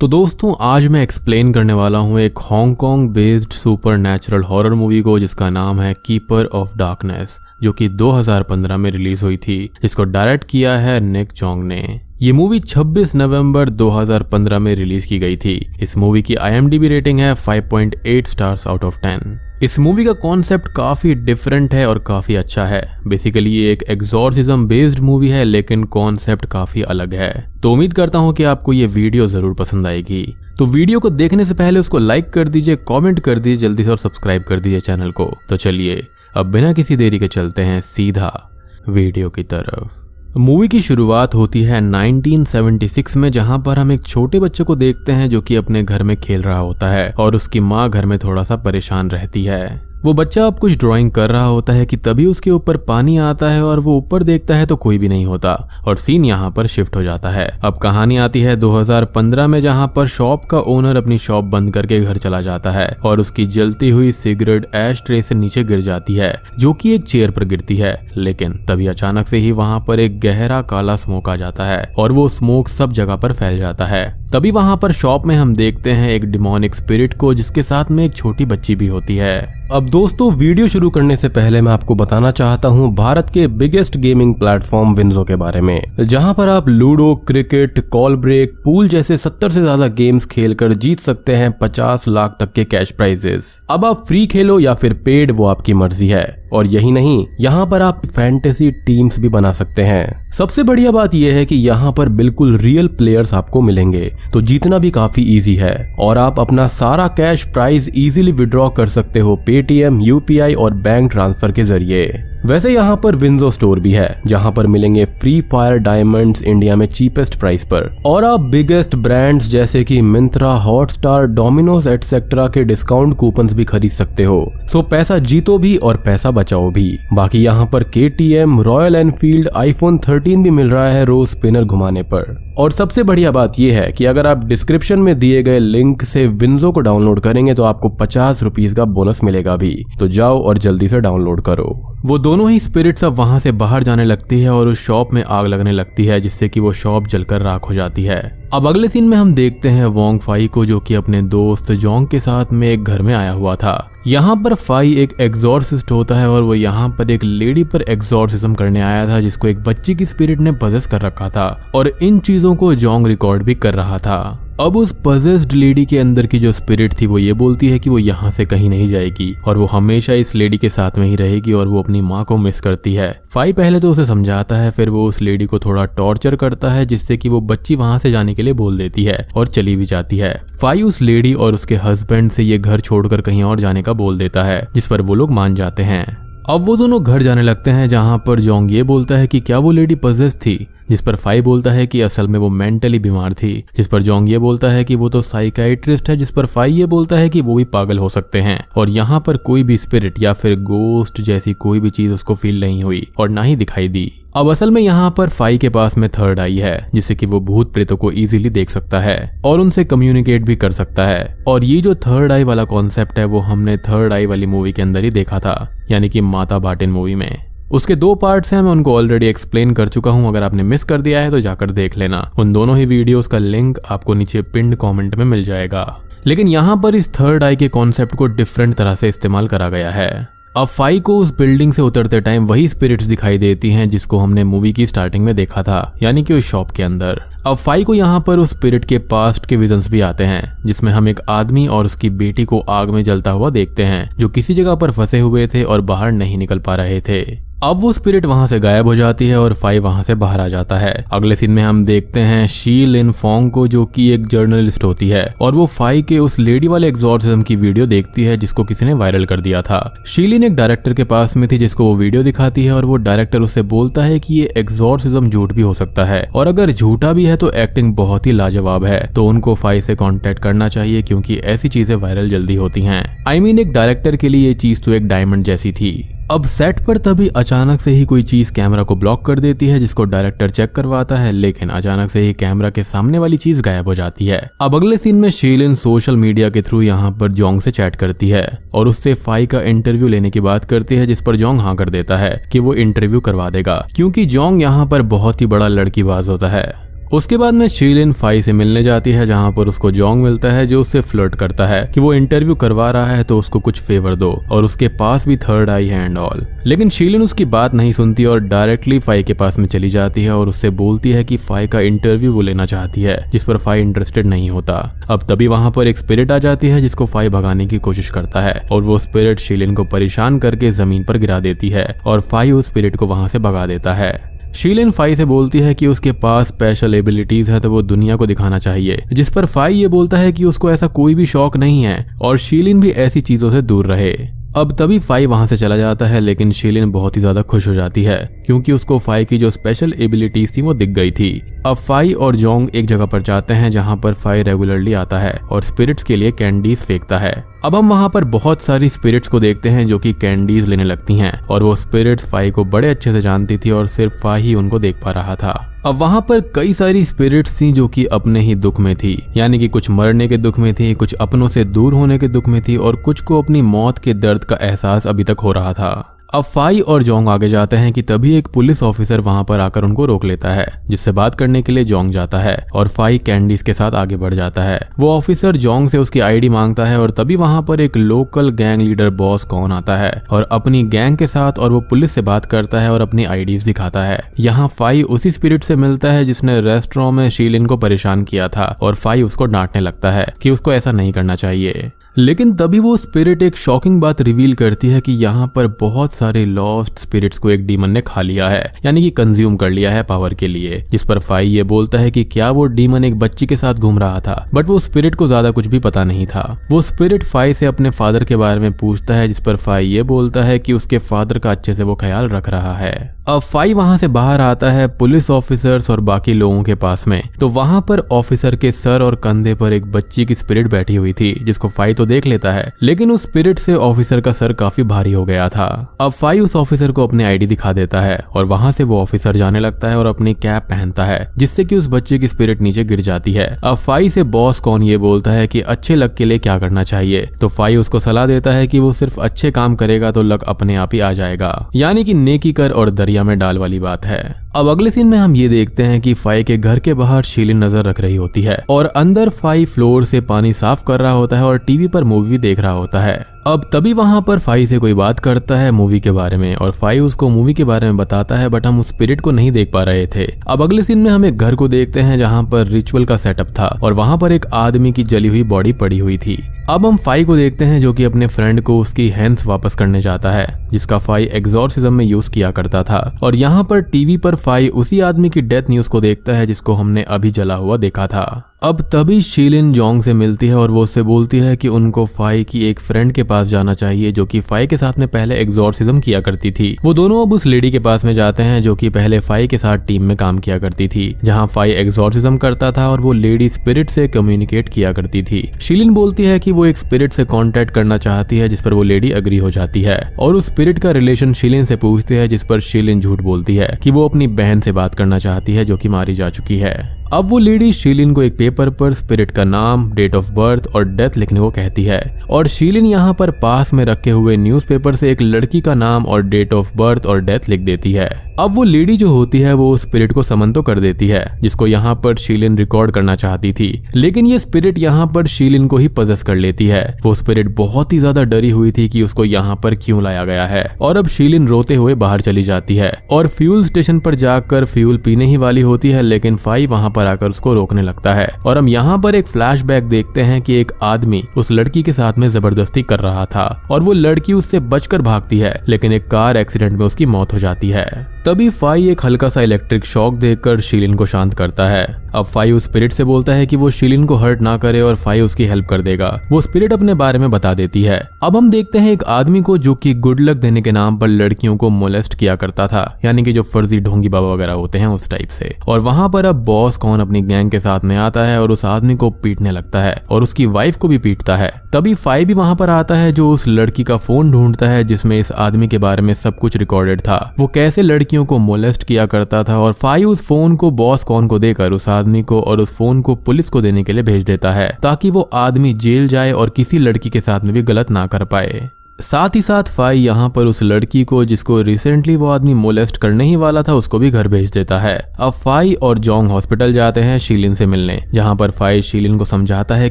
तो 0.00 0.08
दोस्तों, 0.08 0.54
आज 0.60 0.86
मैं 0.86 1.02
एक्सप्लेन 1.02 1.52
करने 1.52 1.72
वाला 1.72 1.98
हूँ 1.98 2.20
एक 2.20 2.38
Hong Kong 2.38 3.10
based 3.10 3.50
supernatural 3.96 4.42
horror 4.42 4.74
movie 4.74 5.00
को, 5.00 5.18
जिसका 5.18 5.50
नाम 5.50 5.80
है 5.80 5.94
कीपर 6.06 6.46
ऑफ़ 6.46 6.76
डार्कनेस 6.76 7.38
जो 7.62 7.72
कि 7.72 7.88
2015 7.88 8.76
में 8.76 8.90
रिलीज़ 8.90 9.24
हुई 9.24 9.36
थी। 9.36 9.70
जिसको 9.82 10.04
डायरेक्ट 10.04 10.44
किया 10.44 10.78
है 10.78 11.00
निक 11.00 11.32
चोंग 11.32 11.64
ने। 11.64 12.00
ये 12.20 12.32
मूवी 12.32 12.58
26 12.60 13.14
नवंबर 13.16 13.68
2015 13.70 14.58
में 14.58 14.74
रिलीज़ 14.74 15.06
की 15.06 15.18
गई 15.18 15.36
थी। 15.36 15.54
इस 15.82 15.96
मूवी 15.98 16.22
की 16.22 16.34
आईएमडीबी 16.34 16.88
रेटिंग 16.88 17.20
है 17.20 17.34
5.8 17.34 18.26
स्टार्स 18.26 18.66
आउट 18.66 18.84
ऑफ़ 18.84 18.98
10 18.98 19.62
इस 19.62 19.78
मूवी 19.78 20.04
का 20.04 20.12
कॉन्सेप्ट 20.12 20.68
काफ़ी 20.68 21.14
डिफरेंट 21.14 21.74
है 21.74 21.86
और 21.88 21.98
काफ़ी 21.98 22.34
अच्छा 22.34 22.64
है। 22.64 22.82
बेसिकली 23.06 23.50
ये 23.50 23.72
एक 23.72 23.82
एग्जॉर्सिज्म 23.88 24.66
बेस्ड 24.66 25.00
मूवी 25.00 25.28
है, 25.28 25.44
लेकिन 25.44 25.84
कॉन्सेप्ट 25.84 26.46
काफ़ी 26.46 26.82
अलग 26.82 27.14
है। 27.14 27.32
तो 27.62 27.72
उम्मीद 27.72 27.94
करता 27.94 28.18
हूँ 28.18 28.34
कि 28.34 28.44
आपको 28.44 28.72
ये 28.72 28.86
वीडियो 28.86 29.26
ज़रूर 29.26 29.54
पसंद 29.54 29.86
आएगी। 29.86 30.22
तो 30.58 30.66
वीडियो 30.66 31.00
को 31.00 31.10
देखने 31.10 31.44
से 31.44 31.54
पहले 31.54 31.80
उसको 31.80 31.98
लाइक 31.98 32.30
कर 32.30 32.48
दीजिए 32.48 32.76
कॉमेंट 32.76 33.20
कर 33.20 33.38
दीजिए, 33.38 33.68
जल्दी 33.68 33.84
से 33.84 33.90
और 33.90 33.96
सब्सक्राइब 33.96 34.42
कर 34.42 34.60
दीजिए 34.60 34.80
चैनल 34.80 35.10
को। 35.10 35.30
तो 35.48 35.56
चलिए, 35.56 36.06
अब 36.36 36.46
बिना 36.46 36.72
किसी 36.72 36.96
देरी 36.96 37.18
के 37.18 37.28
चलते 37.28 37.62
हैं 37.62 37.80
सीधा 37.80 38.50
वीडियो 38.88 39.30
की 39.30 39.42
तरफ़। 39.42 40.09
मूवी 40.36 40.68
की 40.68 40.80
शुरुआत 40.80 41.34
होती 41.34 41.62
है 41.62 41.80
1976 41.80 43.16
में, 43.16 43.30
जहाँ 43.32 43.58
पर 43.58 43.78
हम 43.78 43.92
एक 43.92 44.02
छोटे 44.02 44.40
बच्चे 44.40 44.64
को 44.64 44.76
देखते 44.76 45.12
हैं 45.12 45.30
जो 45.30 45.40
कि 45.40 45.56
अपने 45.56 45.82
घर 45.82 46.02
में 46.02 46.16
खेल 46.16 46.42
रहा 46.42 46.58
होता 46.58 46.90
है 46.90 47.10
और 47.10 47.34
उसकी 47.34 47.60
माँ 47.60 47.90
घर 47.90 48.06
में 48.06 48.18
थोड़ा 48.18 48.42
सा 48.42 48.56
परेशान 48.56 49.10
रहती 49.10 49.44
है। 49.44 49.89
वो 50.04 50.12
बच्चा 50.12 50.44
अब 50.46 50.58
कुछ 50.58 50.78
ड्राइंग 50.78 51.10
कर 51.10 51.30
रहा 51.30 51.44
होता 51.44 51.72
है 51.72 51.86
कि 51.86 51.96
तभी 51.96 52.26
उसके 52.26 52.50
ऊपर 52.50 52.76
पानी 52.76 53.16
आता 53.18 53.50
है 53.50 53.64
और 53.64 53.80
वो 53.80 53.96
ऊपर 53.96 54.22
देखता 54.22 54.56
है 54.56 54.66
तो 54.66 54.76
कोई 54.76 54.98
भी 54.98 55.08
नहीं 55.08 55.24
होता 55.26 55.52
और 55.86 55.96
सीन 55.96 56.24
यहाँ 56.24 56.50
पर 56.50 56.66
शिफ्ट 56.66 56.96
हो 56.96 57.02
जाता 57.02 57.30
है। 57.30 57.46
अब 57.64 57.76
कहानी 57.76 58.16
आती 58.16 58.40
है 58.40 58.56
2015 58.56 59.46
में 59.46 59.60
जहाँ 59.60 59.92
पर 59.96 60.06
शॉप 60.06 60.44
का 60.44 60.58
ओनर 60.58 60.96
अपनी 60.96 61.18
शॉप 61.18 61.44
बंद 61.44 61.72
करके 61.74 62.00
घर 62.00 62.16
चला 62.16 62.40
जाता 62.40 62.70
है 62.70 62.88
और 63.04 63.20
उसकी 63.20 63.46
जलती 63.46 63.90
हुई 63.90 64.12
सिगरेट 64.12 64.70
एश 64.74 65.02
ट्रे 65.06 65.20
से 65.22 65.34
नीचे 65.34 65.64
गिर 65.64 65.80
जाती 65.80 66.14
है, 66.14 66.32
जो 66.58 66.72
की 66.72 66.94
एक 66.94 67.04
चेयर 67.04 67.30
पर 67.30 67.44
गिरती 67.44 67.76
है। 67.76 67.94
लेकिन 68.16 68.52
तभी 68.68 68.86
अचानक 68.86 69.26
से 69.26 69.36
ही 69.36 69.52
वहाँ 69.52 69.84
पर 69.88 70.00
एक 70.00 70.20
गहरा 70.20 70.62
काला 70.62 70.96
स्मोक 70.96 71.28
आ 71.28 71.36
जाता 71.36 71.64
है 71.64 71.82
और 71.98 72.12
वो 72.12 72.28
स्मोक 72.28 72.68
सब 72.68 72.92
जगह 72.92 73.16
पर 73.16 73.32
फैल 73.32 73.58
जाता 73.58 73.84
है। 73.84 74.08
तभी 74.32 74.50
वहाँ 74.50 74.76
पर 74.76 74.92
शॉप 74.92 75.26
में 75.26 75.36
हम 75.36 75.54
देखते 75.54 75.92
हैं 75.92 76.10
एक 76.10 76.24
डिमोनिक 76.24 76.74
स्पिरिट 76.74 77.14
को, 77.14 77.34
जिसके 77.34 77.62
साथ 77.62 77.90
में 77.90 78.04
एक 78.04 78.14
छोटी 78.14 78.44
बच्ची 78.44 78.74
भी 78.74 78.86
होती 78.86 79.16
है। 79.16 79.60
अब 79.72 79.89
दोस्तों, 79.90 80.30
वीडियो 80.38 80.66
शुरू 80.68 80.88
करने 80.90 81.16
से 81.16 81.28
पहले 81.28 81.60
मैं 81.60 81.70
आपको 81.72 81.94
बताना 81.94 82.30
चाहता 82.30 82.68
हूँ 82.68 82.92
भारत 82.94 83.30
के 83.34 83.46
बिगेस्ट 83.60 83.96
गेमिंग 83.96 84.34
प्लेटफॉर्म 84.34 84.94
विंजो 84.94 85.24
के 85.24 85.36
बारे 85.36 85.60
में, 85.60 85.80
जहाँ 86.00 86.34
पर 86.34 86.48
आप 86.48 86.68
Ludo 86.68 87.14
cricket 87.28 87.78
call 87.88 88.16
break 88.16 88.52
pool 88.64 88.88
जैसे 88.88 89.16
70 89.18 89.50
से 89.50 89.60
ज़्यादा 89.60 89.86
गेम्स 89.96 90.26
खेलकर 90.26 90.74
जीत 90.74 91.00
सकते 91.00 91.36
हैं 91.36 91.52
50 91.58 92.06
लाख 92.08 92.36
तक 92.40 92.52
के 92.52 92.64
कैश 92.66 92.90
प्राइजेस 92.90 93.50
अब 93.70 93.84
आप 93.84 94.04
फ्री 94.08 94.26
खेलो 94.26 94.58
या 94.60 94.74
फिर 94.74 94.92
पेड 95.04 95.30
वो 95.30 95.46
आपकी 95.46 95.74
मर्ज़ी 95.74 96.08
है। 96.08 96.39
और 96.52 96.66
यही 96.66 96.92
नहीं, 96.92 97.26
यहाँ 97.40 97.66
पर 97.66 97.82
आप 97.82 98.06
फैंटेसी 98.06 98.70
टीम्स 98.86 99.18
भी 99.20 99.28
बना 99.28 99.52
सकते 99.52 99.82
हैं। 99.82 100.30
सबसे 100.30 100.62
बढ़िया 100.62 100.90
बात 100.90 101.14
यह 101.14 101.34
है 101.34 101.44
कि 101.46 101.56
यहाँ 101.56 101.92
पर 101.92 102.08
बिल्कुल 102.10 102.56
रियल 102.58 102.88
प्लेयर्स 102.88 103.34
आपको 103.34 103.60
मिलेंगे 103.62 104.10
तो 104.32 104.40
जीतना 104.42 104.78
भी 104.78 104.90
काफ़ी 104.90 105.22
इजी 105.36 105.54
है। 105.56 105.74
और 106.00 106.18
आप 106.18 106.40
अपना 106.40 106.66
सारा 106.68 107.06
कैश 107.10 107.44
प्राइज 107.44 107.90
इजीली 107.96 108.32
विड्रॉ 108.32 108.68
कर 108.70 108.86
सकते 108.88 109.20
हो 109.20 109.36
पेटीएम 109.46 110.00
यूपीआई 110.00 110.54
और 110.54 110.74
बैंक 110.74 111.10
ट्रांसफ़र 111.12 111.52
के 111.52 111.62
ज़रिए। 111.64 112.26
वैसे 112.46 112.70
यहाँ 112.70 112.96
पर 112.96 113.16
विंजो 113.16 113.50
स्टोर 113.50 113.80
भी 113.80 113.90
है, 113.92 114.20
जहाँ 114.26 114.50
पर 114.52 114.66
मिलेंगे 114.66 115.04
फ्री 115.04 115.40
फायर 115.50 115.78
डायमंड्स 115.78 116.42
इंडिया 116.42 116.76
में 116.76 116.86
चीपेस्ट 116.88 117.38
प्राइस 117.40 117.64
पर। 117.64 117.88
और 118.06 118.24
आप 118.24 118.40
बिगेस्ट 118.50 118.94
ब्रांड्स 118.96 119.48
जैसे 119.50 119.82
कि 119.84 120.00
मिंत्रा 120.02 120.52
हॉटस्टार 120.58 121.26
डोमिनोज 121.28 121.86
एटसेट्रा 121.86 122.46
के 122.48 122.62
डिस्काउंट 122.64 123.16
कूपन 123.16 123.48
भी 123.48 123.64
खरीद 123.64 123.90
सकते 123.90 124.24
हो। 124.24 124.40
सो 124.72 124.82
पैसा 124.82 125.18
जीतो 125.20 125.58
भी 125.58 125.76
और 125.78 125.96
पैसा 125.96 126.30
बचाओ 126.40 126.70
भी। 126.70 126.98
बाकी 127.12 127.42
यहाँ 127.42 127.66
पर 127.66 127.84
K 127.84 128.08
T 128.08 128.32
M 128.32 128.60
royal 128.60 128.96
Enfield 128.96 129.48
iPhone 129.56 129.98
thirteen 129.98 130.42
भी 130.42 130.50
मिल 130.50 130.70
रहा 130.70 130.88
है 130.88 131.04
रोज 131.04 131.28
स्पिनर 131.28 131.64
घुमाने 131.64 132.02
पर। 132.02 132.38
और 132.58 132.72
सबसे 132.72 133.02
बढ़िया 133.02 133.30
बात 133.30 133.58
यह 133.58 133.80
है 133.80 133.92
कि 133.92 134.04
अगर 134.04 134.26
आप 134.26 134.44
डिस्क्रिप्शन 134.44 134.98
में 134.98 135.18
दिए 135.18 135.42
गए 135.42 135.58
लिंक 135.58 136.02
से 136.04 136.26
विंजो 136.26 136.72
को 136.72 136.80
डाउनलोड 136.80 137.20
करेंगे 137.20 137.54
तो 137.54 137.62
आपको 137.62 137.88
पचास 137.88 138.42
रुपीज़ 138.42 138.74
का 138.74 138.84
बोनस 138.84 139.22
मिलेगा 139.24 139.56
भी। 139.56 139.84
तो 140.00 140.08
जाओ 140.08 140.42
और 140.42 140.58
जल्दी 140.58 140.88
से 140.88 141.00
डाउनलोड 141.00 141.42
करो। 141.42 141.96
वो 142.04 142.18
दोनों 142.18 142.50
ही 142.50 142.58
स्पिरिट्स 142.58 143.04
अब 143.04 143.12
वहाँ 143.12 143.38
से 143.38 143.52
बाहर 143.52 143.82
जाने 143.82 144.04
लगती 144.04 144.40
है 144.40 144.50
और 144.50 144.68
उस 144.68 144.86
शॉप 144.86 145.12
में 145.12 145.24
आग 145.24 145.46
लगने 145.46 145.72
लगती 145.72 146.04
है, 146.04 146.20
जिससे 146.20 146.48
कि 146.48 146.60
वो 146.60 146.72
शॉप 146.72 147.06
जलकर 147.06 147.42
राख 147.42 147.68
हो 147.68 147.74
जाती 147.74 148.04
है। 148.04 148.48
अब 148.54 148.66
अगले 148.66 148.88
सीन 148.88 149.04
में 149.04 149.16
हम 149.16 149.34
देखते 149.34 149.68
हैं 149.68 149.86
वोंग 149.86 150.20
फाई 150.20 150.46
को, 150.46 150.64
जो 150.64 150.80
कि 150.80 150.94
अपने 150.94 151.22
दोस्त 151.22 151.72
जोंग 151.72 152.06
के 152.06 152.20
साथ 152.20 152.52
में 152.52 152.68
एक 152.68 152.84
घर 152.84 153.02
में 153.02 153.14
आया 153.14 153.32
हुआ 153.32 153.54
था। 153.54 153.89
यहाँ 154.06 154.34
पर 154.36 154.54
फाई 154.54 154.92
एक 154.94 155.12
एग्जॉर्सिस्ट 155.20 155.90
होता 155.90 156.14
है 156.14 156.28
और 156.30 156.42
वो 156.42 156.54
यहाँ 156.54 156.88
पर 156.88 157.10
एक 157.10 157.24
लेडी 157.24 157.64
पर 157.64 157.82
एग्जॉर्सिज्म 157.82 158.54
करने 158.54 158.80
आया 158.80 159.06
था, 159.08 159.18
जिसको 159.20 159.48
एक 159.48 159.58
बच्ची 159.58 159.94
की 159.94 160.06
स्पिरिट 160.06 160.38
ने 160.38 160.52
पजेस 160.52 160.86
कर 160.86 161.00
रखा 161.00 161.28
था 161.28 161.48
और 161.74 161.88
इन 162.02 162.18
चीज़ों 162.18 162.54
को 162.56 162.74
जोंग 162.74 163.06
रिकॉर्ड 163.06 163.42
भी 163.42 163.54
कर 163.54 163.74
रहा 163.74 163.98
था। 163.98 164.46
अब 164.60 164.76
उस 164.76 164.92
पजेस्ड 165.06 165.52
लेडी 165.52 165.84
के 165.86 165.98
अंदर 165.98 166.26
की 166.26 166.38
जो 166.38 166.50
स्पिरिट 166.52 166.94
थी, 167.00 167.06
वो 167.06 167.18
ये 167.18 167.32
बोलती 167.32 167.68
है 167.68 167.78
कि 167.78 167.90
वो 167.90 167.98
यहाँ 167.98 168.30
से 168.30 168.44
कहीं 168.46 168.68
नहीं 168.70 168.86
जाएगी 168.86 169.32
और 169.46 169.58
वो 169.58 169.66
हमेशा 169.66 170.12
इस 170.12 170.34
लेडी 170.34 170.58
के 170.58 170.68
साथ 170.68 170.98
में 170.98 171.06
ही 171.06 171.16
रहेगी 171.16 171.52
और 171.52 171.68
वो 171.68 171.82
अपनी 171.82 172.00
माँ 172.00 172.24
को 172.24 172.36
मिस 172.36 172.60
करती 172.60 172.94
है। 172.94 173.22
फाई 173.30 173.52
पहले 173.52 173.80
तो 173.80 173.90
उसे 173.90 174.04
समझाता 174.04 174.56
है, 174.56 174.70
फिर 174.70 174.90
वो 174.90 175.06
उस 175.08 175.22
लेडी 175.22 175.46
को 175.46 175.58
थोड़ा 175.58 175.84
टॉर्चर 175.84 176.36
करता 176.36 176.70
है, 176.70 176.86
जिससे 176.86 177.16
कि 177.16 177.28
वो 177.28 177.40
बच्ची 177.40 177.74
वहाँ 177.74 177.98
से 177.98 178.10
जाने 178.10 178.34
के 178.34 178.42
लिए 178.42 178.52
बोल 178.52 178.78
देती 178.78 179.04
है 179.04 179.28
और 179.36 179.48
चली 179.48 179.76
भी 179.76 179.84
जाती 179.84 180.18
है। 180.18 180.42
फाई 180.60 180.82
उस 180.82 181.02
लेडी 181.02 181.34
और 181.34 181.54
उसके 181.54 181.76
हस्बैंड 181.76 182.30
से 182.30 182.42
ये 182.42 182.58
घर 182.58 182.80
छोड़कर 182.80 183.20
कहीं 183.20 183.42
और 183.42 183.60
जाने 183.60 183.82
का 183.82 183.92
बोल 183.92 184.18
देता 184.18 184.42
है, 184.42 184.66
जिस 184.74 184.86
पर 184.86 185.00
वो 185.00 185.14
लोग 185.14 185.30
मान 185.30 185.54
जाते 185.54 185.82
हैं। 185.82 186.04
अब 186.50 186.60
वो 186.60 186.76
दोनों 186.76 187.02
घर 187.04 187.22
जाने 187.22 187.42
लगते 187.42 187.70
हैं, 187.70 187.88
जहाँ 187.88 188.18
पर 188.18 188.40
जोंग 188.40 188.72
ये 188.72 188.82
बोलता 188.82 189.16
है 189.16 189.26
कि 189.26 189.40
क्या 189.40 189.58
वो 189.58 189.70
लेडी 189.70 189.94
पजेस 189.94 190.36
थी? 190.36 190.66
जिस 190.90 191.00
पर 191.00 191.16
फाई 191.16 191.40
बोलता 191.40 191.70
है 191.70 191.86
कि 191.86 192.00
असल 192.00 192.28
में 192.28 192.38
वो 192.38 192.48
मेंटली 192.48 192.98
बीमार 192.98 193.32
थी, 193.32 193.52
जिस 193.76 193.88
पर 193.88 194.02
जोंग 194.02 194.30
ये 194.30 194.38
बोलता 194.38 194.68
है 194.68 194.84
कि 194.84 194.94
वो 194.94 195.08
तो 195.08 195.20
साइकाइट्रिस्ट 195.20 196.08
है, 196.10 196.16
जिस 196.16 196.30
पर 196.30 196.46
फाई 196.46 196.72
ये 196.72 196.86
बोलता 196.86 197.16
है 197.16 197.28
कि 197.28 197.40
वो 197.40 197.54
भी 197.54 197.64
पागल 197.64 197.98
हो 197.98 198.08
सकते 198.08 198.40
हैं। 198.40 198.58
और 198.76 198.90
यहाँ 198.90 199.20
पर 199.26 199.36
कोई 199.36 199.62
भी 199.62 199.76
स्पिरिट 199.78 200.22
या 200.22 200.32
फिर 200.32 200.54
गोस्ट 200.60 201.20
जैसी 201.20 201.52
कोई 201.52 201.80
भी 201.80 201.90
चीज़ 201.90 202.12
उसको 202.12 202.34
फील 202.34 202.60
नहीं 202.60 202.82
हुई 202.84 203.06
और 203.18 203.28
ना 203.28 203.42
ही 203.42 203.56
दिखाई 203.56 203.88
दी। 203.88 204.12
अब 204.36 204.50
असल 204.50 204.70
में 204.70 204.80
यहाँ 204.82 205.10
पर 205.10 205.28
फाई 205.28 205.58
के 205.58 205.68
पास 205.68 205.96
में 205.98 206.08
थर्ड 206.08 206.40
आई 206.40 206.56
है, 206.56 206.86
जिससे 206.94 207.14
कि 207.14 207.26
वो 207.26 207.40
भूत 207.40 207.72
प्रेतों 207.72 207.96
को 207.96 208.10
इजीली 208.12 208.50
देख 208.50 208.70
सकता 208.70 209.00
है 209.00 209.40
और 209.44 209.60
उनसे 209.60 209.84
कम्युनिकेट 209.84 210.44
भी 210.44 210.56
कर 210.56 210.72
सकता 210.72 211.06
है। 211.06 211.36
और 211.48 211.64
ये 211.64 211.80
जो 211.80 211.94
थर्ड 211.94 212.32
आई 212.32 212.44
वाला 212.44 212.64
कॉन्सेप्ट 212.64 213.18
है, 213.18 213.24
वो 213.24 213.40
हमने 213.40 213.76
थर्ड 213.78 214.12
आई 214.12 214.26
वाली 214.26 214.46
मूवी 214.46 214.72
के 214.72 214.82
अंदर 214.82 215.04
ही 215.04 215.10
देखा 215.10 215.38
था, 215.38 215.70
यानी 215.90 216.08
कि 216.08 216.20
माता 216.20 216.58
बाटिन 216.58 216.90
मूवी 216.90 217.14
में। 217.14 217.49
उसके 217.70 217.94
दो 217.94 218.14
पार्ट्स 218.14 218.52
हैं, 218.52 218.60
मैं 218.62 218.70
उनको 218.70 218.94
ऑलरेडी 218.96 219.26
एक्सप्लेन 219.26 219.72
कर 219.72 219.88
चुका 219.88 220.10
हूँ, 220.10 220.26
अगर 220.28 220.42
आपने 220.42 220.62
मिस 220.62 220.84
कर 220.84 221.00
दिया 221.00 221.20
है 221.20 221.30
तो 221.30 221.40
जाकर 221.40 221.70
देख 221.70 221.96
लेना। 221.98 222.30
उन 222.38 222.52
दोनों 222.52 222.76
ही 222.76 222.86
वीडियोस 222.86 223.26
का 223.26 223.38
लिंक 223.38 223.78
आपको 223.90 224.14
नीचे 224.14 224.42
पिंड 224.42 224.76
कमेंट 224.76 225.14
में 225.16 225.24
मिल 225.24 225.44
जाएगा। 225.44 225.84
लेकिन 226.26 226.48
यहाँ 226.48 226.76
पर 226.76 226.94
इस 226.94 227.08
थर्ड 227.14 227.44
आई 227.44 227.56
के 227.56 227.68
कॉन्सेप्ट 227.68 228.14
को 228.14 228.26
डिफरेंट 228.26 228.74
तरह 228.74 228.94
से 228.94 229.08
इस्तेमाल 229.08 229.48
करा 229.48 229.68
गया 229.68 229.90
है। 229.90 230.28
अब 230.56 230.66
फाई 230.66 231.00
को 231.00 231.18
उस 231.18 231.30
बिल्डिंग 231.38 231.72
से 231.72 231.82
उतरते 231.82 232.20
टाइम 232.20 232.46
वही 232.46 232.68
स्पिरिट्स 232.68 233.04
दिखाई 233.04 233.38
देती 233.38 233.70
हैं 233.70 233.88
जिसको 233.90 234.18
हमने 234.18 234.44
मूवी 234.44 234.72
की 234.72 234.86
स्टार्टिंग 234.86 235.24
में 235.24 235.34
देखा 235.34 235.62
था, 235.62 235.94
यानी 236.02 236.22
कि 236.22 236.34
उस 236.34 236.44
शॉप 236.44 236.70
के 236.70 236.82
अंदर। 236.82 237.20
अब 237.46 237.56
फाई 237.56 237.84
को 237.84 237.94
यहाँ 237.94 238.20
पर 238.20 238.38
उस 238.38 238.50
स्पिरिट 238.50 238.84
के 238.84 238.98
पास्ट 238.98 239.46
के 239.46 239.56
विजन्स 239.56 239.90
भी 239.90 240.00
आते 240.00 240.24
हैं, 240.24 240.42
जिसमें 240.66 240.90
हम 240.92 241.08
एक 241.08 241.20
आदमी 241.28 241.66
और 241.66 241.84
उसकी 241.84 242.10
बेटी 242.10 242.44
को 242.44 242.58
आग 242.60 242.90
में 242.90 243.02
जलता 243.04 243.30
हुआ 243.30 243.50
देखते 243.50 243.82
हैं, 243.82 244.08
जो 244.18 244.28
किसी 244.28 244.54
जगह 244.54 244.74
पर 244.74 244.90
फंसे 244.90 245.20
हुए 245.20 245.46
थे 245.46 245.62
और 245.62 245.80
बाहर 245.82 246.12
नहीं 246.12 246.38
निकल 246.38 246.58
पा 246.58 246.74
रहे 246.76 247.00
थे। 247.00 247.49
अब 247.62 247.80
वो 247.80 247.92
स्पिरिट 247.92 248.24
वहाँ 248.26 248.46
से 248.46 248.58
गायब 248.60 248.86
हो 248.86 248.94
जाती 248.94 249.26
है 249.28 249.38
और 249.40 249.52
फाई 249.54 249.78
वहाँ 249.78 250.02
से 250.02 250.14
बाहर 250.14 250.40
आ 250.40 250.46
जाता 250.48 250.76
है। 250.76 251.04
अगले 251.12 251.36
सीन 251.36 251.50
में 251.50 251.62
हम 251.62 251.84
देखते 251.84 252.20
हैं 252.20 252.46
शी 252.46 252.74
लिन 252.86 253.10
फोंग 253.12 253.50
को 253.50 253.66
जो 253.68 253.84
कि 253.86 254.08
एक 254.08 254.26
जर्नलिस्ट 254.26 254.84
होती 254.84 255.08
है 255.08 255.24
और 255.40 255.54
वो 255.54 255.66
फाई 255.66 256.02
के 256.02 256.18
उस 256.18 256.38
लेडी 256.38 256.68
वाले 256.68 256.88
एग्जॉर्सिज्म 256.88 257.42
की 257.42 257.56
वीडियो 257.56 257.86
देखती 257.86 258.22
है 258.24 258.36
जिसको 258.36 258.64
किसी 258.64 258.86
ने 258.86 258.92
वायरल 258.92 259.24
कर 259.24 259.40
दिया 259.40 259.60
था। 259.62 259.82
शीलिन 260.06 260.44
एक 260.44 260.54
डायरेक्टर 260.54 260.92
के 260.92 261.04
पास 261.04 261.36
में 261.36 261.48
थी 261.52 261.58
जिसको 261.58 261.84
वो 261.84 261.96
वीडियो 261.96 262.22
दिखाती 262.22 262.64
है 262.64 262.72
और 262.72 262.84
वो 262.84 262.96
डायरेक्टर 262.98 263.40
उससे 263.40 263.62
बोलता 263.62 264.02
है 264.02 264.18
कि 264.18 264.34
ये 264.34 264.52
एग्जॉर्सिज्म 264.56 265.30
झूठ 265.30 265.52
भी 265.52 265.62
हो 265.62 265.72
सकता 265.74 266.04
है 266.04 266.22
और 266.34 266.46
अगर 266.46 266.70
झूठा 266.70 267.12
भी 267.12 267.24
है 267.24 267.36
तो 267.36 267.50
एक्टिंग 267.52 267.94
बहुत 267.96 268.26
ही 268.26 268.32
लाजवाब 268.32 268.84
है। 268.84 269.00
तो 269.06 269.26
उनको 269.26 269.54
फाई 269.54 269.80
से 269.80 269.94
कॉन्टेक्ट 269.94 270.42
करना 270.42 270.68
चाहिए 270.68 271.02
क्योंकि 271.02 271.36
ऐसी 271.36 271.68
चीज़ें 271.68 271.94
वायरल 271.96 272.30
जल्दी 272.30 272.54
होती 272.54 272.82
हैं। 272.82 273.04
आई 273.28 273.40
मीन 273.40 273.58
एक 273.58 273.72
डायरेक्टर 273.72 274.16
के 274.16 274.28
लिए 274.28 274.48
ये 274.48 274.54
चीज़ 274.54 274.80
तो 274.80 274.92
एक 274.92 275.08
डायमंड 275.08 275.44
जैसी 275.44 275.72
थी। 275.72 275.92
अब 276.30 276.44
सेट 276.44 276.80
पर 276.86 276.96
तभी 276.96 277.26
अचानक 277.28 277.80
से 277.80 277.90
ही 277.90 278.04
कोई 278.04 278.22
चीज़ 278.22 278.52
कैमरा 278.52 278.82
को 278.82 278.94
ब्लॉक 278.96 279.24
कर 279.26 279.38
देती 279.38 279.66
है, 279.66 279.78
जिसको 279.78 280.04
डायरेक्टर 280.04 280.50
चेक 280.50 280.72
करवाता 280.72 281.16
है, 281.16 281.32
लेकिन 281.32 281.68
अचानक 281.68 282.10
से 282.10 282.20
ही 282.20 282.32
कैमरा 282.32 282.68
के 282.70 282.82
सामने 282.82 283.18
वाली 283.18 283.36
चीज़ 283.36 283.62
गायब 283.62 283.88
हो 283.88 283.94
जाती 283.94 284.26
है। 284.26 284.38
अब 284.60 284.74
अगले 284.74 284.96
सीन 284.96 285.16
में 285.16 285.28
शीलिन 285.30 285.74
सोशल 285.74 286.16
मीडिया 286.16 286.50
के 286.50 286.62
थ्रू 286.62 286.82
यहाँ 286.82 287.10
पर 287.12 287.32
जोंग 287.32 287.60
से 287.60 287.70
चैट 287.70 287.96
करती 287.96 288.28
है, 288.28 288.46
और 288.74 288.88
उससे 288.88 289.14
फाई 289.14 289.46
का 289.46 289.60
इंटरव्यू 289.60 290.08
लेने 290.08 290.30
की 290.30 290.40
बात 290.40 290.64
करती 290.64 290.96
है, 290.96 291.06
जिस 291.06 291.22
पर 291.22 291.36
जोंग 291.36 291.60
हाँ 291.60 291.74
कर 291.76 291.90
देता 291.90 292.16
है 292.16 292.48
कि 292.52 292.58
वो 292.58 292.74
इंटरव्यू 292.74 293.20
करवा 293.20 293.48
देगा, 293.50 293.86
क्योंकि 293.96 294.26
जोंग 294.26 294.62
यहाँ 294.62 294.86
पर 294.86 295.02
बहुत 295.02 295.40
ही 295.40 295.46
बड़ा 295.46 295.68
लड़की 295.68 296.02
बाज 296.02 296.28
होता 296.28 296.48
है। 296.48 296.89
उसके 297.12 297.36
बाद 297.36 297.54
में 297.54 297.66
शीलिन 297.68 298.12
फाई 298.12 298.42
से 298.42 298.52
मिलने 298.52 298.82
जाती 298.82 299.10
है, 299.10 299.24
जहाँ 299.26 299.50
पर 299.52 299.68
उसको 299.68 299.90
जोंग 299.90 300.22
मिलता 300.22 300.50
है, 300.52 300.66
जो 300.66 300.80
उससे 300.80 301.00
फ्लर्ट 301.00 301.34
करता 301.34 301.66
है, 301.66 301.90
कि 301.94 302.00
वो 302.00 302.12
इंटरव्यू 302.14 302.54
करवा 302.54 302.90
रहा 302.90 303.06
है 303.06 303.24
तो 303.24 303.38
उसको 303.38 303.60
कुछ 303.60 303.80
फेवर 303.80 304.14
दो, 304.14 304.30
और 304.50 304.64
उसके 304.64 304.88
पास 304.88 305.26
भी 305.28 305.36
थर्ड 305.36 305.70
आई 305.70 305.86
है 305.86 306.04
एंड 306.04 306.18
ऑल 306.18 306.46
लेकिन 306.66 306.90
शीलिन 306.90 307.22
उसकी 307.22 307.44
बात 307.44 307.74
नहीं 307.74 307.92
सुनती 307.92 308.24
और 308.24 308.40
डायरेक्टली 308.40 308.98
फाई 308.98 309.22
के 309.22 309.34
पास 309.34 309.58
में 309.58 309.66
चली 309.66 309.88
जाती 309.88 310.24
है, 310.24 310.30
और 310.30 310.48
उससे 310.48 310.70
बोलती 310.70 311.10
है 311.10 311.24
कि 311.24 311.36
फाई 311.36 311.66
का 311.66 311.80
इंटरव्यू 311.80 312.32
वो 312.32 312.40
लेना 312.40 312.66
चाहती 312.66 313.02
है, 313.02 313.18
जिस 313.32 313.44
पर 313.44 313.56
फाई 313.56 313.80
इंटरेस्टेड 313.80 314.26
नहीं 314.26 314.50
होता. 314.50 314.74
अब 315.10 315.26
तभी 315.30 315.46
वहाँ 315.46 315.70
पर 315.70 315.86
एक 315.86 315.98
स्पिरिट 315.98 316.32
आ 316.32 316.38
जाती 316.38 316.68
है, 316.68 316.80
जिसको 316.80 317.06
फाई 317.06 317.28
भगाने 317.28 317.66
की 317.66 317.78
कोशिश 317.78 318.10
करता 318.10 318.40
है, 318.40 318.68
और 318.72 318.82
वो 318.82 318.98
स्पिरिट 318.98 319.38
शीलिन 319.38 319.74
को 319.74 319.84
परेशान 319.84 320.38
करके 320.38 320.70
ज़मीन 320.70 321.04
पर 321.04 321.18
गिरा 321.18 321.40
देती 321.40 321.68
है, 321.68 322.00
और 322.06 322.20
फाई 322.20 322.50
उस 322.50 322.66
स्पिरिट 322.66 322.96
को 322.96 323.06
वहाँ 323.06 323.28
से 323.28 323.38
भगा 323.38 323.66
देता 323.66 323.94
है. 323.94 324.29
शीलिन 324.54 324.90
फाई 324.90 325.16
से 325.16 325.24
बोलती 325.24 325.58
है 325.58 325.74
कि 325.74 325.86
उसके 325.86 326.12
पास 326.12 326.48
स्पेशल 326.48 326.94
एबिलिटीज 326.94 327.50
है 327.50 327.60
तो 327.60 327.70
वो 327.70 327.82
दुनिया 327.82 328.16
को 328.16 328.26
दिखाना 328.26 328.58
चाहिए। 328.58 329.02
जिस 329.12 329.30
पर 329.32 329.46
फाई 329.46 329.74
ये 329.74 329.88
बोलता 329.88 330.18
है 330.18 330.32
कि 330.32 330.44
उसको 330.44 330.70
ऐसा 330.70 330.86
कोई 330.86 331.14
भी 331.14 331.26
शौक 331.26 331.56
नहीं 331.56 331.82
है, 331.82 332.06
और 332.22 332.38
शीलिन 332.38 332.80
भी 332.80 332.90
ऐसी 332.90 333.20
चीज़ों 333.20 333.50
से 333.50 333.62
दूर 333.62 333.86
रहे। 333.86 334.12
अब 334.56 334.72
तभी 334.78 334.98
फाई 334.98 335.26
वहाँ 335.26 335.46
से 335.46 335.56
चला 335.56 335.76
जाता 335.76 336.06
है, 336.06 336.20
लेकिन 336.20 336.52
शीलिन 336.52 336.90
बहुत 336.90 337.16
ही 337.16 337.20
ज़्यादा 337.20 337.42
खुश 337.42 337.68
हो 337.68 337.74
जाती 337.74 338.02
है, 338.02 338.18
क्योंकि 338.46 338.72
उसको 338.72 338.98
फाई 338.98 339.24
की 339.24 339.38
जो 339.38 339.50
स्पेशल 339.50 339.94
एबिलिटीज 339.98 340.56
थी, 340.56 340.62
वो 340.62 340.74
दिख 340.74 340.88
गई 340.88 341.10
थी। 341.10 341.30
अब 341.66 341.76
फाई 341.76 342.12
और 342.12 342.36
जोंग 342.36 342.68
एक 342.74 342.86
जगह 342.86 343.06
पर 343.06 343.22
जाते 343.22 343.54
हैं, 343.54 343.70
जहाँ 343.70 343.96
पर 343.96 344.14
फाई 344.14 344.42
रेगुलरली 344.42 344.92
आता 344.92 345.18
है, 345.18 345.32
और 345.32 345.62
स्पिरिट्स 345.62 346.02
के 346.02 346.16
लिए 346.16 346.30
कैंडीज 346.30 346.78
फेंकता 346.78 347.18
है। 347.18 347.32
अब 347.64 347.74
हम 347.74 347.88
वहाँ 347.88 348.08
पर 348.08 348.24
बहुत 348.24 348.62
सारी 348.62 348.88
स्पिरिट्स 348.88 349.28
को 349.28 349.40
देखते 349.40 349.68
हैं 349.68 349.86
जो 349.86 349.98
कि 349.98 350.12
कैंडीज 350.12 350.68
लेने 350.68 350.84
लगती 350.84 351.14
हैं, 351.14 351.40
और 351.40 351.62
वो 351.62 351.74
स्पिरिट्स 351.76 352.30
फाई 352.30 352.50
को 352.50 352.64
बड़े 352.64 352.88
अच्छे 352.88 353.12
से 353.12 353.20
जानती 353.20 353.58
थी 353.58 353.70
और 353.70 353.86
सिर्फ़ 353.86 354.14
फाई 354.14 354.42
ही 354.42 354.54
उनको 354.54 354.78
देख 354.78 355.00
पा 355.04 355.10
रहा 355.10 355.34
था। 355.34 355.82
अब 355.86 355.94
वहाँ 355.94 356.20
पर 356.20 356.40
कई 356.40 356.74
सारी 356.74 357.04
स्पिरिट्स 357.04 357.60
थी 357.60 357.72
जो 357.72 357.88
कि 357.88 358.04
अपने 358.04 358.40
ही 358.40 358.54
दुख 358.54 358.80
में 358.80 358.96
थी, 358.96 359.26
यानी 359.36 359.58
कि 359.58 359.68
कुछ 359.68 359.90
मरने 359.90 360.28
के 360.28 360.36
दुख 360.36 360.58
में 360.58 360.74
थी, 360.74 360.94
कुछ 360.94 361.14
अपनों 361.14 361.48
से 361.48 361.64
दूर 361.64 361.94
होने 361.94 362.18
के 362.18 362.28
दुख 362.28 362.48
में 362.48 362.62
थी, 362.62 362.76
और 362.76 362.96
कुछ 362.96 363.20
को 363.20 363.42
अपनी 363.42 363.62
मौत 363.62 363.98
के 363.98 364.14
दर्द 364.14 364.44
का 364.44 364.56
एहसास 364.56 365.06
अभी 365.06 365.24
तक 365.24 365.36
हो 365.40 365.52
रहा 365.52 365.72
था। 365.72 366.16
अब 366.32 366.42
फाई 366.44 366.80
और 366.80 367.02
जोंग 367.02 367.28
आगे 367.28 367.48
जाते 367.48 367.76
हैं 367.76 367.92
कि 367.92 368.02
तभी 368.02 368.34
एक 368.36 368.48
पुलिस 368.48 368.82
ऑफिसर 368.82 369.20
वहाँ 369.20 369.44
पर 369.44 369.60
आकर 369.60 369.84
उनको 369.84 370.04
रोक 370.06 370.24
लेता 370.24 370.48
है, 370.48 370.66
जिससे 370.88 371.12
बात 371.12 371.34
करने 371.34 371.62
के 371.62 371.72
लिए 371.72 371.84
जोंग 371.84 372.10
जाता 372.10 372.38
है 372.38 372.56
और 372.72 372.88
फाई 372.88 373.18
कैंडीज 373.18 373.62
के 373.62 373.72
साथ 373.72 373.92
आगे 373.92 374.16
बढ़ 374.16 374.34
जाता 374.34 374.62
है। 374.62 374.78
वो 374.98 375.10
ऑफिसर 375.12 375.56
जोंग 375.56 375.88
से 375.88 375.98
उसकी 375.98 376.20
आईडी 376.20 376.48
माँगता 376.48 376.84
है 376.84 377.00
और 377.00 377.10
तभी 377.10 377.36
वहाँ 377.36 377.62
पर 377.62 377.80
एक 377.80 377.96
लोकल 377.96 378.50
गैंग 378.50 378.82
लीडर 378.82 379.10
बॉस 379.10 379.44
कौन 379.44 379.72
आता 379.72 379.96
है 379.96 380.12
और 380.30 380.48
अपनी 380.52 380.82
गैंग 380.82 381.16
के 381.16 381.26
साथ 381.26 381.58
और 381.58 381.72
वो 381.72 381.80
पुलिस 381.80 382.12
से 382.12 382.22
बात 382.22 382.44
करता 382.44 382.80
है 382.80 382.92
और 382.92 383.00
अपनी 383.00 383.24
आईडीज 383.24 383.64
दिखाता 383.64 384.04
है। 384.04 384.20
यहाँ 384.40 384.68
फाई 384.68 385.02
उसी 385.02 385.30
स्पिरिट 385.30 385.64
से 385.64 385.76
मिलता 385.76 386.12
है 386.12 386.24
जिसने 386.24 386.60
रेस्टोरेंट 386.60 387.14
में 387.14 387.28
शीलिन 387.28 387.66
को 387.66 387.76
परेशान 387.76 388.22
किया 388.22 388.48
था 388.48 388.76
और 388.82 388.94
फाई 388.94 389.22
उसको 389.22 389.46
डांटने 389.46 389.80
लगता 389.80 390.10
है 390.10 390.26
कि 390.42 390.50
उसको 390.50 390.72
ऐसा 390.72 390.92
नहीं 390.92 391.12
करना 391.12 391.34
चाहिए। 391.34 391.90
लेकिन 392.14 392.52
तभी 392.54 392.78
वो 392.78 392.96
स्पिरिट 392.96 393.42
एक 393.42 393.56
शॉकिंग 393.56 394.00
बात 394.00 394.20
रिवील 394.20 394.54
करती 394.54 394.88
है 394.88 395.00
कि 395.00 395.12
यहाँ 395.14 395.46
पर 395.46 395.66
बहुत 395.80 396.14
सारे 396.14 396.44
लॉस्ट 396.44 396.98
स्पिरिट्स 396.98 397.38
को 397.38 397.50
एक 397.50 397.66
डीमन 397.66 397.90
ने 397.90 398.00
खा 398.00 398.22
लिया 398.22 398.48
है, 398.48 398.72
यानी 398.84 399.02
कि 399.02 399.10
कंज्यूम 399.10 399.56
कर 399.56 399.70
लिया 399.70 399.90
है 399.92 400.02
पावर 400.02 400.34
के 400.34 400.46
लिए। 400.46 400.82
जिस 400.90 401.04
पर 401.04 401.18
फाई 401.18 401.48
ये 401.48 401.62
बोलता 401.64 401.98
है 401.98 402.10
कि 402.10 402.24
क्या 402.24 402.50
वो 402.50 402.64
डीमन 402.66 403.04
एक 403.04 403.18
बच्ची 403.18 403.46
के 403.46 403.56
साथ 403.56 403.74
घूम 403.74 403.98
रहा 403.98 404.20
था 404.20 404.48
बट 404.54 404.68
वो 404.68 404.78
स्पिरिट 404.80 405.14
को 405.14 405.28
ज़्यादा 405.28 405.50
कुछ 405.50 405.66
भी 405.66 405.78
पता 405.78 406.04
नहीं 406.04 406.26
था। 406.26 406.58
वो 406.70 406.82
स्पिरिट 406.82 407.24
फाई 407.24 407.54
से 407.54 407.66
अपने 407.66 407.90
फादर 407.90 408.24
के 408.24 408.36
बारे 408.36 408.60
में 408.60 408.72
पूछता 408.72 409.14
है, 409.14 409.28
जिस 409.28 409.40
पर 409.40 409.56
फाई 409.56 409.86
ये 409.86 410.02
बोलता 410.02 410.42
है 410.42 410.58
कि 410.58 410.72
उसके 410.72 410.98
फादर 410.98 411.38
का 411.38 411.50
अच्छे 411.50 411.74
से 411.74 411.82
वो 411.82 411.94
ख्याल 411.94 412.28
रख 412.28 412.48
रहा 412.48 412.74
है। 412.74 413.18
अब 413.28 413.40
फाई 413.40 413.74
वहाँ 413.74 413.96
से 413.96 414.08
बाहर 414.08 414.40
आता 414.40 414.70
है 414.70 414.86
पुलिस 414.98 415.30
ऑफिसर्स 415.30 415.90
और 415.90 416.00
बाकी 416.02 416.32
लोगों 416.32 416.62
के 416.62 416.74
पास 416.74 417.06
में। 417.08 417.22
तो 417.40 417.48
वहाँ 417.50 417.80
पर 417.88 417.98
ऑफिसर 418.12 418.56
के 418.56 418.72
सर 418.72 419.02
और 419.02 419.14
कंधे 419.14 419.54
पर 419.54 419.72
एक 419.72 419.86
बच्ची 419.92 420.24
की 420.24 420.34
स्पिरिट 420.34 420.66
बैठी 420.68 420.94
हुई 420.94 421.12
थी, 421.12 421.32
जिसको 421.42 421.68
फाई 421.68 421.94
तो 422.00 422.06
देख 422.06 422.26
लेता 422.26 422.52
है, 422.52 422.72
लेकिन 422.82 423.10
उस 423.10 423.22
स्पिरिट 423.22 423.58
से 423.58 423.74
ऑफिसर 423.74 424.20
का 424.20 424.32
सर 424.32 424.52
काफ़ी 424.52 424.82
भारी 424.82 425.12
हो 425.12 425.24
गया 425.24 425.48
था। 425.48 425.66
अब 426.00 426.10
फाई 426.10 426.40
उस 426.40 426.56
ऑफिसर 426.56 426.92
को 426.92 427.06
अपनी 427.06 427.24
आईडी 427.24 427.46
दिखा 427.46 427.72
देता 427.72 428.00
है, 428.00 428.18
और 428.34 428.44
वहाँ 428.44 428.70
से 428.72 428.84
वो 428.84 429.00
ऑफिसर 429.00 429.36
जाने 429.36 429.60
लगता 429.60 429.88
है 429.88 429.98
और 429.98 430.06
अपनी 430.06 430.34
कैप 430.34 430.62
पहनता 430.62 431.04
है, 431.04 431.30
जिससे 431.38 431.64
कि 431.64 431.76
उस 431.76 431.88
बच्चे 431.88 432.18
की 432.18 432.28
स्पिरिट 432.28 432.62
नीचे 432.62 432.84
गिर 432.84 433.00
जाती 433.00 433.32
है। 433.32 433.48
अब 433.64 433.76
फाई 433.76 434.08
से 434.08 434.22
बॉस 434.22 434.60
कौन 434.60 434.82
ये 434.82 434.96
बोलता 434.96 435.30
है 435.30 435.46
कि 435.46 435.60
अच्छे 435.60 435.94
लक 435.94 436.14
के 436.14 436.24
लिए 436.24 436.38
क्या 436.38 436.58
करना 436.58 436.82
चाहिए? 436.84 437.28
तो 437.40 437.48
फाई 437.48 437.76
उसको 437.76 438.00
सलाह 438.00 438.26
देता 438.26 438.50
है 438.50 438.66
कि 438.66 438.78
वो 438.78 438.92
सिर्फ़ 438.92 439.20
अच्छे 439.20 439.50
काम 439.50 439.74
करेगा 439.74 440.10
तो 440.10 440.22
लक 440.22 440.44
अपने 440.44 440.76
आप 440.76 440.94
ही 440.94 441.00
आ 441.00 441.12
जाएगा। 441.12 441.70
यानी 441.76 442.04
कि 442.04 442.14
नेकी 442.14 442.52
कर 442.52 442.70
और 442.70 442.90
दरिया 442.90 443.24
में 443.24 443.38
डाल 443.38 443.58
वाली 443.58 443.78
बात 443.78 444.06
है। 444.06 444.49
अब 444.56 444.68
अगले 444.68 444.90
सीन 444.90 445.06
में 445.06 445.16
हम 445.18 445.34
ये 445.36 445.48
देखते 445.48 445.82
हैं 445.82 446.00
कि 446.00 446.12
फाई 446.14 446.44
के 446.44 446.56
घर 446.56 446.78
के 446.78 446.94
बाहर 446.94 447.22
शीलिन 447.22 447.62
नज़र 447.64 447.84
रख 447.84 448.00
रही 448.00 448.16
होती 448.16 448.42
है 448.42 448.56
और 448.70 448.86
अंदर 448.86 449.28
फाई 449.28 449.64
फ्लोर 449.64 450.04
से 450.04 450.20
पानी 450.20 450.52
साफ़ 450.52 450.82
कर 450.84 451.00
रहा 451.00 451.12
होता 451.12 451.36
है 451.36 451.44
और 451.44 451.58
टीवी 451.58 451.88
पर 451.88 452.04
मूवी 452.04 452.38
देख 452.38 452.60
रहा 452.60 452.72
होता 452.72 453.00
है। 453.00 453.26
अब 453.46 453.60
तभी 453.72 453.92
वहाँ 453.92 454.20
पर 454.22 454.38
फाई 454.38 454.66
से 454.66 454.78
कोई 454.78 454.94
बात 454.94 455.20
करता 455.20 455.56
है 455.56 455.70
मूवी 455.70 456.00
के 456.00 456.10
बारे 456.10 456.36
में, 456.36 456.54
और 456.56 456.72
फाई 456.72 456.98
उसको 456.98 457.28
मूवी 457.28 457.54
के 457.54 457.64
बारे 457.64 457.86
में 457.86 457.96
बताता 457.96 458.36
है 458.36 458.48
बट 458.48 458.66
हम 458.66 458.80
उस 458.80 458.88
स्पिरिट 458.88 459.20
को 459.20 459.30
नहीं 459.30 459.52
देख 459.52 459.70
पा 459.72 459.82
रहे 459.82 460.06
थे। 460.06 460.26
अब 460.48 460.62
अगले 460.62 460.82
सीन 460.82 460.98
में 460.98 461.10
हम 461.10 461.24
एक 461.24 461.36
घर 461.36 461.54
को 461.54 461.68
देखते 461.68 462.00
हैं 462.00 462.18
जहाँ 462.18 462.42
पर 462.42 462.66
रिचुअल 462.66 463.04
का 463.04 463.16
सेटअप 463.16 463.50
था, 463.50 463.66
और 463.82 463.92
वहाँ 463.92 464.18
पर 464.18 464.32
एक 464.32 464.46
आदमी 464.46 464.92
की 464.92 465.04
जली 465.04 465.28
हुई 465.28 465.42
बॉडी 465.42 465.72
पड़ी 465.72 465.98
हुई 465.98 466.18
थी। 466.18 466.38
अब 466.70 466.86
हम 466.86 466.96
फाई 466.96 467.24
को 467.24 467.36
देखते 467.36 467.64
हैं 467.64 467.80
जो 467.80 467.92
कि 467.92 468.04
अपने 468.04 468.26
फ्रेंड 468.26 468.62
को 468.62 468.78
उसकी 468.80 469.08
हैंड्स 469.08 469.46
वापस 469.46 469.74
करने 469.74 470.00
जाता 470.00 470.30
है, 470.30 470.68
जिसका 470.72 470.98
फाई 470.98 471.24
एग्जॉर्सिज्म 471.24 471.92
में 471.92 472.04
यूज़ 472.04 472.30
किया 472.30 472.50
करता 472.50 472.82
था। 472.82 473.18
और 473.22 473.36
यहाँ 473.36 473.64
पर 473.64 473.80
टीवी 473.82 474.16
पर 474.16 474.34
फाई 474.34 474.68
उसी 474.68 475.00
आदमी 475.00 475.30
की 475.30 475.40
डेथ 475.40 475.70
न्यूज़ 475.70 475.90
को 475.90 476.00
देखता 476.00 476.32
है 476.32 476.46
जिसको 476.46 476.74
हमने 476.74 477.02
अभी 477.02 477.30
जला 477.30 477.54
हुआ 477.54 477.76
देखा 477.76 478.06
था। 478.06 478.49
अब 478.62 478.80
तभी 478.80 479.22
शीलिन 479.22 479.72
जोंग 479.72 480.02
से 480.02 480.14
मिलती 480.14 480.46
है 480.46 480.54
और 480.54 480.70
वो 480.70 480.82
उससे 480.82 481.02
बोलती 481.02 481.38
है 481.38 481.56
कि 481.56 481.68
उनको 481.68 482.06
फाई 482.06 482.44
की 482.44 482.64
एक 482.64 482.80
फ्रेंड 482.80 483.12
के 483.12 483.22
पास 483.22 483.46
जाना 483.46 483.74
चाहिए, 483.74 484.12
जो 484.12 484.26
कि 484.26 484.40
फाई 484.40 484.66
के 484.66 484.76
साथ 484.76 484.92
में 484.98 485.08
पहले 485.08 485.34
एग्जॉर्सिज्म 485.34 486.00
किया 486.00 486.20
करती 486.20 486.50
थी। 486.50 486.76
वो 486.84 486.94
दोनों 486.94 487.26
अब 487.26 487.32
उस 487.32 487.46
लेडी 487.46 487.70
के 487.70 487.78
पास 487.78 488.04
में 488.04 488.14
जाते 488.14 488.42
हैं, 488.42 488.62
जो 488.62 488.74
कि 488.74 488.88
पहले 488.88 489.20
फाई 489.20 489.46
के 489.46 489.58
साथ 489.58 489.78
टीम 489.78 490.02
में 490.02 490.16
काम 490.16 490.38
किया 490.38 490.58
करती 490.58 490.88
थी, 490.88 491.16
जहाँ 491.24 491.46
फाई 491.46 491.70
एग्जॉर्सिज्म 491.70 492.36
करता 492.36 492.72
था 492.72 492.88
और 492.90 493.00
वो 493.00 493.12
लेडी 493.12 493.48
स्पिरिट 493.48 493.90
से 493.90 494.08
कम्युनिकेट 494.08 494.68
किया 494.68 494.92
करती 494.92 495.22
थी। 495.22 495.50
शीलिन 495.60 495.90
बोलती 495.90 496.24
है 496.24 496.38
की 496.38 496.52
वो 496.52 496.66
एक 496.66 496.76
स्पिरिट 496.76 497.12
से 497.12 497.24
कॉन्टेक्ट 497.24 497.74
करना 497.74 497.98
चाहती 497.98 498.38
है, 498.38 498.48
जिस 498.48 498.62
पर 498.62 498.72
वो 498.72 498.82
लेडी 498.82 499.10
अग्री 499.10 499.36
हो 499.36 499.50
जाती 499.50 499.82
है। 499.82 500.16
और 500.18 500.34
उस 500.34 500.46
स्पिरिट 500.46 500.78
का 500.78 500.90
रिलेशन 500.90 501.32
शीलिन 501.32 501.64
से 501.64 501.76
पूछती 501.76 502.14
है, 502.14 502.28
जिस 502.28 502.44
पर 502.44 502.60
शीलिन 502.60 503.00
झूठ 503.00 503.20
बोलती 503.20 503.56
है, 503.56 503.78
की 503.82 503.90
वो 503.90 504.08
अपनी 504.08 504.26
बहन 504.26 504.60
से 504.60 504.72
बात 504.72 504.94
करना 504.94 505.18
चाहती 505.18 505.52
है, 505.52 505.64
जो 505.64 505.76
की 505.76 505.88
मारी 505.88 506.14
जा 506.14 506.30
चुकी 506.30 506.56
है। 506.56 506.99
अब 507.12 507.24
वो 507.24 507.38
लेडी 507.38 507.72
शीलिन 507.72 508.12
को 508.14 508.22
एक 508.22 508.36
पेपर 508.38 508.70
पर 508.70 508.92
स्पिरिट 508.92 509.30
का 509.30 509.44
नाम, 509.44 509.92
डेट 509.92 510.14
ऑफ़ 510.14 510.32
बर्थ 510.32 510.66
और 510.74 510.84
डेथ 510.84 511.16
लिखने 511.16 511.40
को 511.40 511.50
कहती 511.50 511.84
है। 511.84 512.20
और 512.30 512.46
शीलिन 512.46 512.86
यहाँ 512.86 513.14
पर 513.14 513.30
पास 513.30 513.74
में 513.74 513.84
रखे 513.84 514.10
हुए 514.10 514.36
न्यूज़पेपर 514.36 514.96
से 514.96 515.10
एक 515.12 515.22
लड़की 515.22 515.60
का 515.60 515.74
नाम 515.74 516.06
और 516.06 516.22
डेट 516.22 516.52
ऑफ़ 516.52 516.76
बर्थ 516.76 517.06
और 517.06 517.20
डेथ 517.20 517.48
लिख 517.48 517.60
देती 517.60 517.92
है। 517.92 518.29
अब 518.40 518.54
वो 518.54 518.62
लेडी 518.64 518.96
जो 518.96 519.08
होती 519.08 519.38
है, 519.38 519.52
वो 519.52 519.76
स्पिरिट 519.76 520.12
को 520.12 520.22
समन 520.22 520.52
तो 520.52 520.60
कर 520.62 520.78
देती 520.80 521.06
है, 521.08 521.24
जिसको 521.42 521.66
यहाँ 521.66 521.94
पर 521.94 522.16
शीलिन 522.16 522.56
रिकॉर्ड 522.58 522.90
करना 522.90 523.14
चाहती 523.14 523.52
थी। 523.52 523.82
लेकिन 523.96 524.26
ये 524.26 524.38
स्पिरिट 524.38 524.78
यहाँ 524.78 525.06
पर 525.06 525.26
शीलिन 525.26 525.66
को 525.66 525.76
ही 525.76 525.88
पजस 525.88 526.22
कर 526.22 526.34
लेती 526.34 526.66
है। 526.66 526.98
वो 527.04 527.14
स्पिरिट 527.14 527.48
बहुत 527.56 527.92
ही 527.92 527.98
ज़्यादा 527.98 528.22
डरी 528.22 528.50
हुई 528.50 528.72
थी 528.72 528.88
कि 528.88 529.02
उसको 529.02 529.24
यहाँ 529.24 529.56
पर 529.56 529.74
क्यों 529.74 530.02
लाया 530.02 530.24
गया 530.24 530.46
है। 530.46 530.64
और 530.80 530.96
अब 530.96 531.08
शीलिन 531.08 531.48
रोते 531.48 531.74
हुए 531.74 531.94
बाहर 531.94 532.20
चली 532.20 532.42
जाती 532.42 532.76
है। 532.76 532.92
और 533.10 533.26
फ्यूल 533.28 533.64
स्टेशन 533.64 533.98
पर 534.00 534.14
जाकर 534.14 534.64
फ्यूल 534.64 534.96
पीने 534.96 535.26
ही 535.26 535.36
वाली 535.36 535.60
होती 535.60 535.90
है, 535.90 536.02
लेकिन 536.02 536.36
फाई 536.36 536.66
वहाँ 536.66 536.90
पर 536.90 537.06
आकर 537.06 537.28
उसको 537.28 537.54
रोकने 537.54 537.82
लगता 537.82 538.14
है। 538.14 538.28
और 538.46 538.58
हम 538.58 538.68
यहाँ 538.68 538.98
पर 538.98 539.14
एक 539.14 539.26
फ्लैश 539.26 539.62
देखते 539.62 540.22
हैं 540.22 540.40
की 540.42 540.54
एक 540.54 540.72
आदमी 540.82 541.22
उस 541.36 541.52
लड़की 541.52 541.82
के 541.82 541.92
साथ 541.92 542.18
में 542.18 542.28
ज़बरदस्ती 542.28 542.82
कर 542.82 543.00
रहा 543.00 543.24
था। 543.24 543.44
और 543.70 543.82
वो 543.82 543.92
लड़की 543.92 544.32
उससे 544.32 544.60
बचकर 544.60 545.02
भागती 545.02 545.38
है, 545.38 545.54
लेकिन 545.68 545.92
एक 545.92 546.08
कार 546.08 546.36
एक्सीडेंट 546.36 546.72
में 546.72 546.86
उसकी 546.86 547.06
मौत 547.06 547.32
हो 547.32 547.38
जाती 547.38 547.68
है। 547.68 548.20
तभी 548.30 548.50
फाई 548.50 548.88
एक 548.88 549.00
हल्का 549.04 549.28
सा 549.28 549.40
इलेक्ट्रिक 549.40 549.84
शॉक 549.84 550.16
देकर 550.16 550.60
शीलिन 550.60 550.94
को 550.94 551.06
शांत 551.06 551.34
करता 551.34 551.68
है। 551.68 552.10
अब 552.14 552.24
फाई 552.24 552.52
उस 552.52 552.64
स्पिरिट 552.64 552.92
से 552.92 553.04
बोलता 553.04 553.32
है 553.32 553.46
कि 553.46 553.56
वो 553.56 553.70
शीलिन 553.70 554.04
को 554.04 554.14
हर्ट 554.14 554.42
ना 554.42 554.56
करे 554.56 554.80
और 554.80 554.96
फाई 554.96 555.20
उसकी 555.20 555.44
हेल्प 555.44 555.66
कर 555.66 555.80
देगा। 555.80 556.20
वो 556.30 556.40
स्पिरिट 556.40 556.72
अपने 556.72 556.94
बारे 556.94 557.18
में 557.18 557.30
बता 557.30 557.54
देती 557.54 557.82
है। 557.82 558.08
अब 558.22 558.36
हम 558.36 558.50
देखते 558.50 558.78
हैं 558.78 558.92
एक 558.92 559.02
आदमी 559.04 559.40
को 559.40 559.58
जो 559.58 559.74
कि 559.74 559.94
गुड 559.94 560.20
लक 560.20 560.36
देने 560.36 560.62
के 560.62 560.72
नाम 560.72 560.98
पर 560.98 561.08
लड़कियों 561.08 561.56
को 561.56 561.70
मोलेस्ट 561.70 562.14
किया 562.14 562.36
करता 562.36 562.66
था, 562.66 562.98
यानी 563.04 563.22
कि 563.22 563.32
जो 563.32 563.42
फर्जी 563.42 563.80
ढोंगी 563.80 564.08
बाबा 564.08 564.32
वगैरह 564.34 564.52
होते 564.52 564.78
हैं 564.78 564.86
उस 564.86 565.10
टाइप 565.10 565.28
से। 565.28 565.56
और 565.68 565.80
वहाँ 565.80 566.08
पर 566.08 566.24
अब 566.24 566.44
बॉस 566.44 566.76
कौन 566.76 567.00
अपनी 567.00 567.22
गैंग 567.22 567.50
के 567.50 567.60
साथ 567.60 567.80
में 567.84 567.96
आता 567.96 568.24
है 568.24 568.40
और 568.42 568.50
उस 568.50 568.64
आदमी 568.64 568.94
को 568.94 569.10
पीटने 569.10 569.50
लगता 569.50 569.82
है 569.82 570.02
और 570.10 570.22
उसकी 570.22 570.46
वाइफ 570.46 570.76
को 570.76 570.88
भी 570.88 570.98
पीटता 570.98 571.36
है। 571.36 571.52
तभी 571.72 571.94
फाई 571.94 572.24
भी 572.24 572.34
वहाँ 572.34 572.56
पर 572.56 572.70
आता 572.70 572.94
है 572.94 573.12
जो 573.12 573.30
उस 573.30 573.48
लड़की 573.48 573.84
का 573.84 573.96
फ़ोन 573.96 574.30
ढूंढता 574.32 574.68
है 574.68 574.84
जिसमें 574.84 575.18
इस 575.18 575.32
आदमी 575.32 575.68
के 575.68 575.78
बारे 575.78 576.02
में 576.02 576.14
सब 576.14 576.38
कुछ 576.38 576.56
रिकॉर्डेड 576.56 577.00
था। 577.00 577.34
वो 577.38 577.46
कैसे 577.46 577.82
लड़कियों 578.10 578.24
को 578.24 578.38
मोलेस्ट 578.38 578.84
किया 578.84 579.04
करता 579.06 579.42
था 579.44 579.58
और 579.58 579.72
फाई 579.72 580.04
उस 580.04 580.22
फ़ोन 580.26 580.56
को 580.56 580.70
बॉस 580.70 581.04
कौन 581.04 581.26
को 581.26 581.38
देकर, 581.38 581.72
उस 581.72 581.88
आदमी 581.88 582.22
को 582.22 582.40
और 582.40 582.60
उस 582.60 582.76
फ़ोन 582.76 583.02
को 583.02 583.14
पुलिस 583.16 583.50
को 583.50 583.60
देने 583.60 583.84
के 583.84 583.92
लिए 583.92 584.02
भेज 584.02 584.24
देता 584.24 584.52
है, 584.52 584.68
ताकि 584.82 585.10
वो 585.10 585.20
आदमी 585.32 585.72
जेल 585.74 586.08
जाए 586.08 586.32
और 586.32 586.50
किसी 586.50 586.78
लड़की 586.78 587.10
के 587.10 587.20
साथ 587.20 587.40
में 587.40 587.52
भी 587.54 587.62
गलत 587.62 587.90
ना 587.90 588.06
कर 588.06 588.24
पाए। 588.24 588.70
साथ 589.00 589.36
ही 589.36 589.40
साथ 589.42 589.64
फाई 589.66 589.98
यहाँ 589.98 590.28
पर 590.28 590.46
उस 590.46 590.62
लड़की 590.62 591.02
को, 591.04 591.24
जिसको 591.24 591.60
रिसेंटली 591.62 592.16
वो 592.16 592.28
आदमी 592.28 592.54
मोलेस्ट 592.54 592.96
करने 592.96 593.24
ही 593.24 593.36
वाला 593.36 593.62
था, 593.62 593.74
उसको 593.74 593.98
भी 593.98 594.10
घर 594.10 594.28
भेज 594.28 594.50
देता 594.50 594.78
है। 594.80 594.96
अब 595.18 595.32
फाई 595.34 595.72
और 595.74 595.98
जोंग 595.98 596.28
हॉस्पिटल 596.30 596.72
जाते 596.72 597.00
हैं 597.00 597.18
शीलिन 597.18 597.54
से 597.54 597.66
मिलने, 597.66 597.98
जहाँ 598.14 598.34
पर 598.36 598.50
फाई 598.50 598.82
शीलिन 598.82 599.18
को 599.18 599.24
समझाता 599.24 599.76
है 599.76 599.90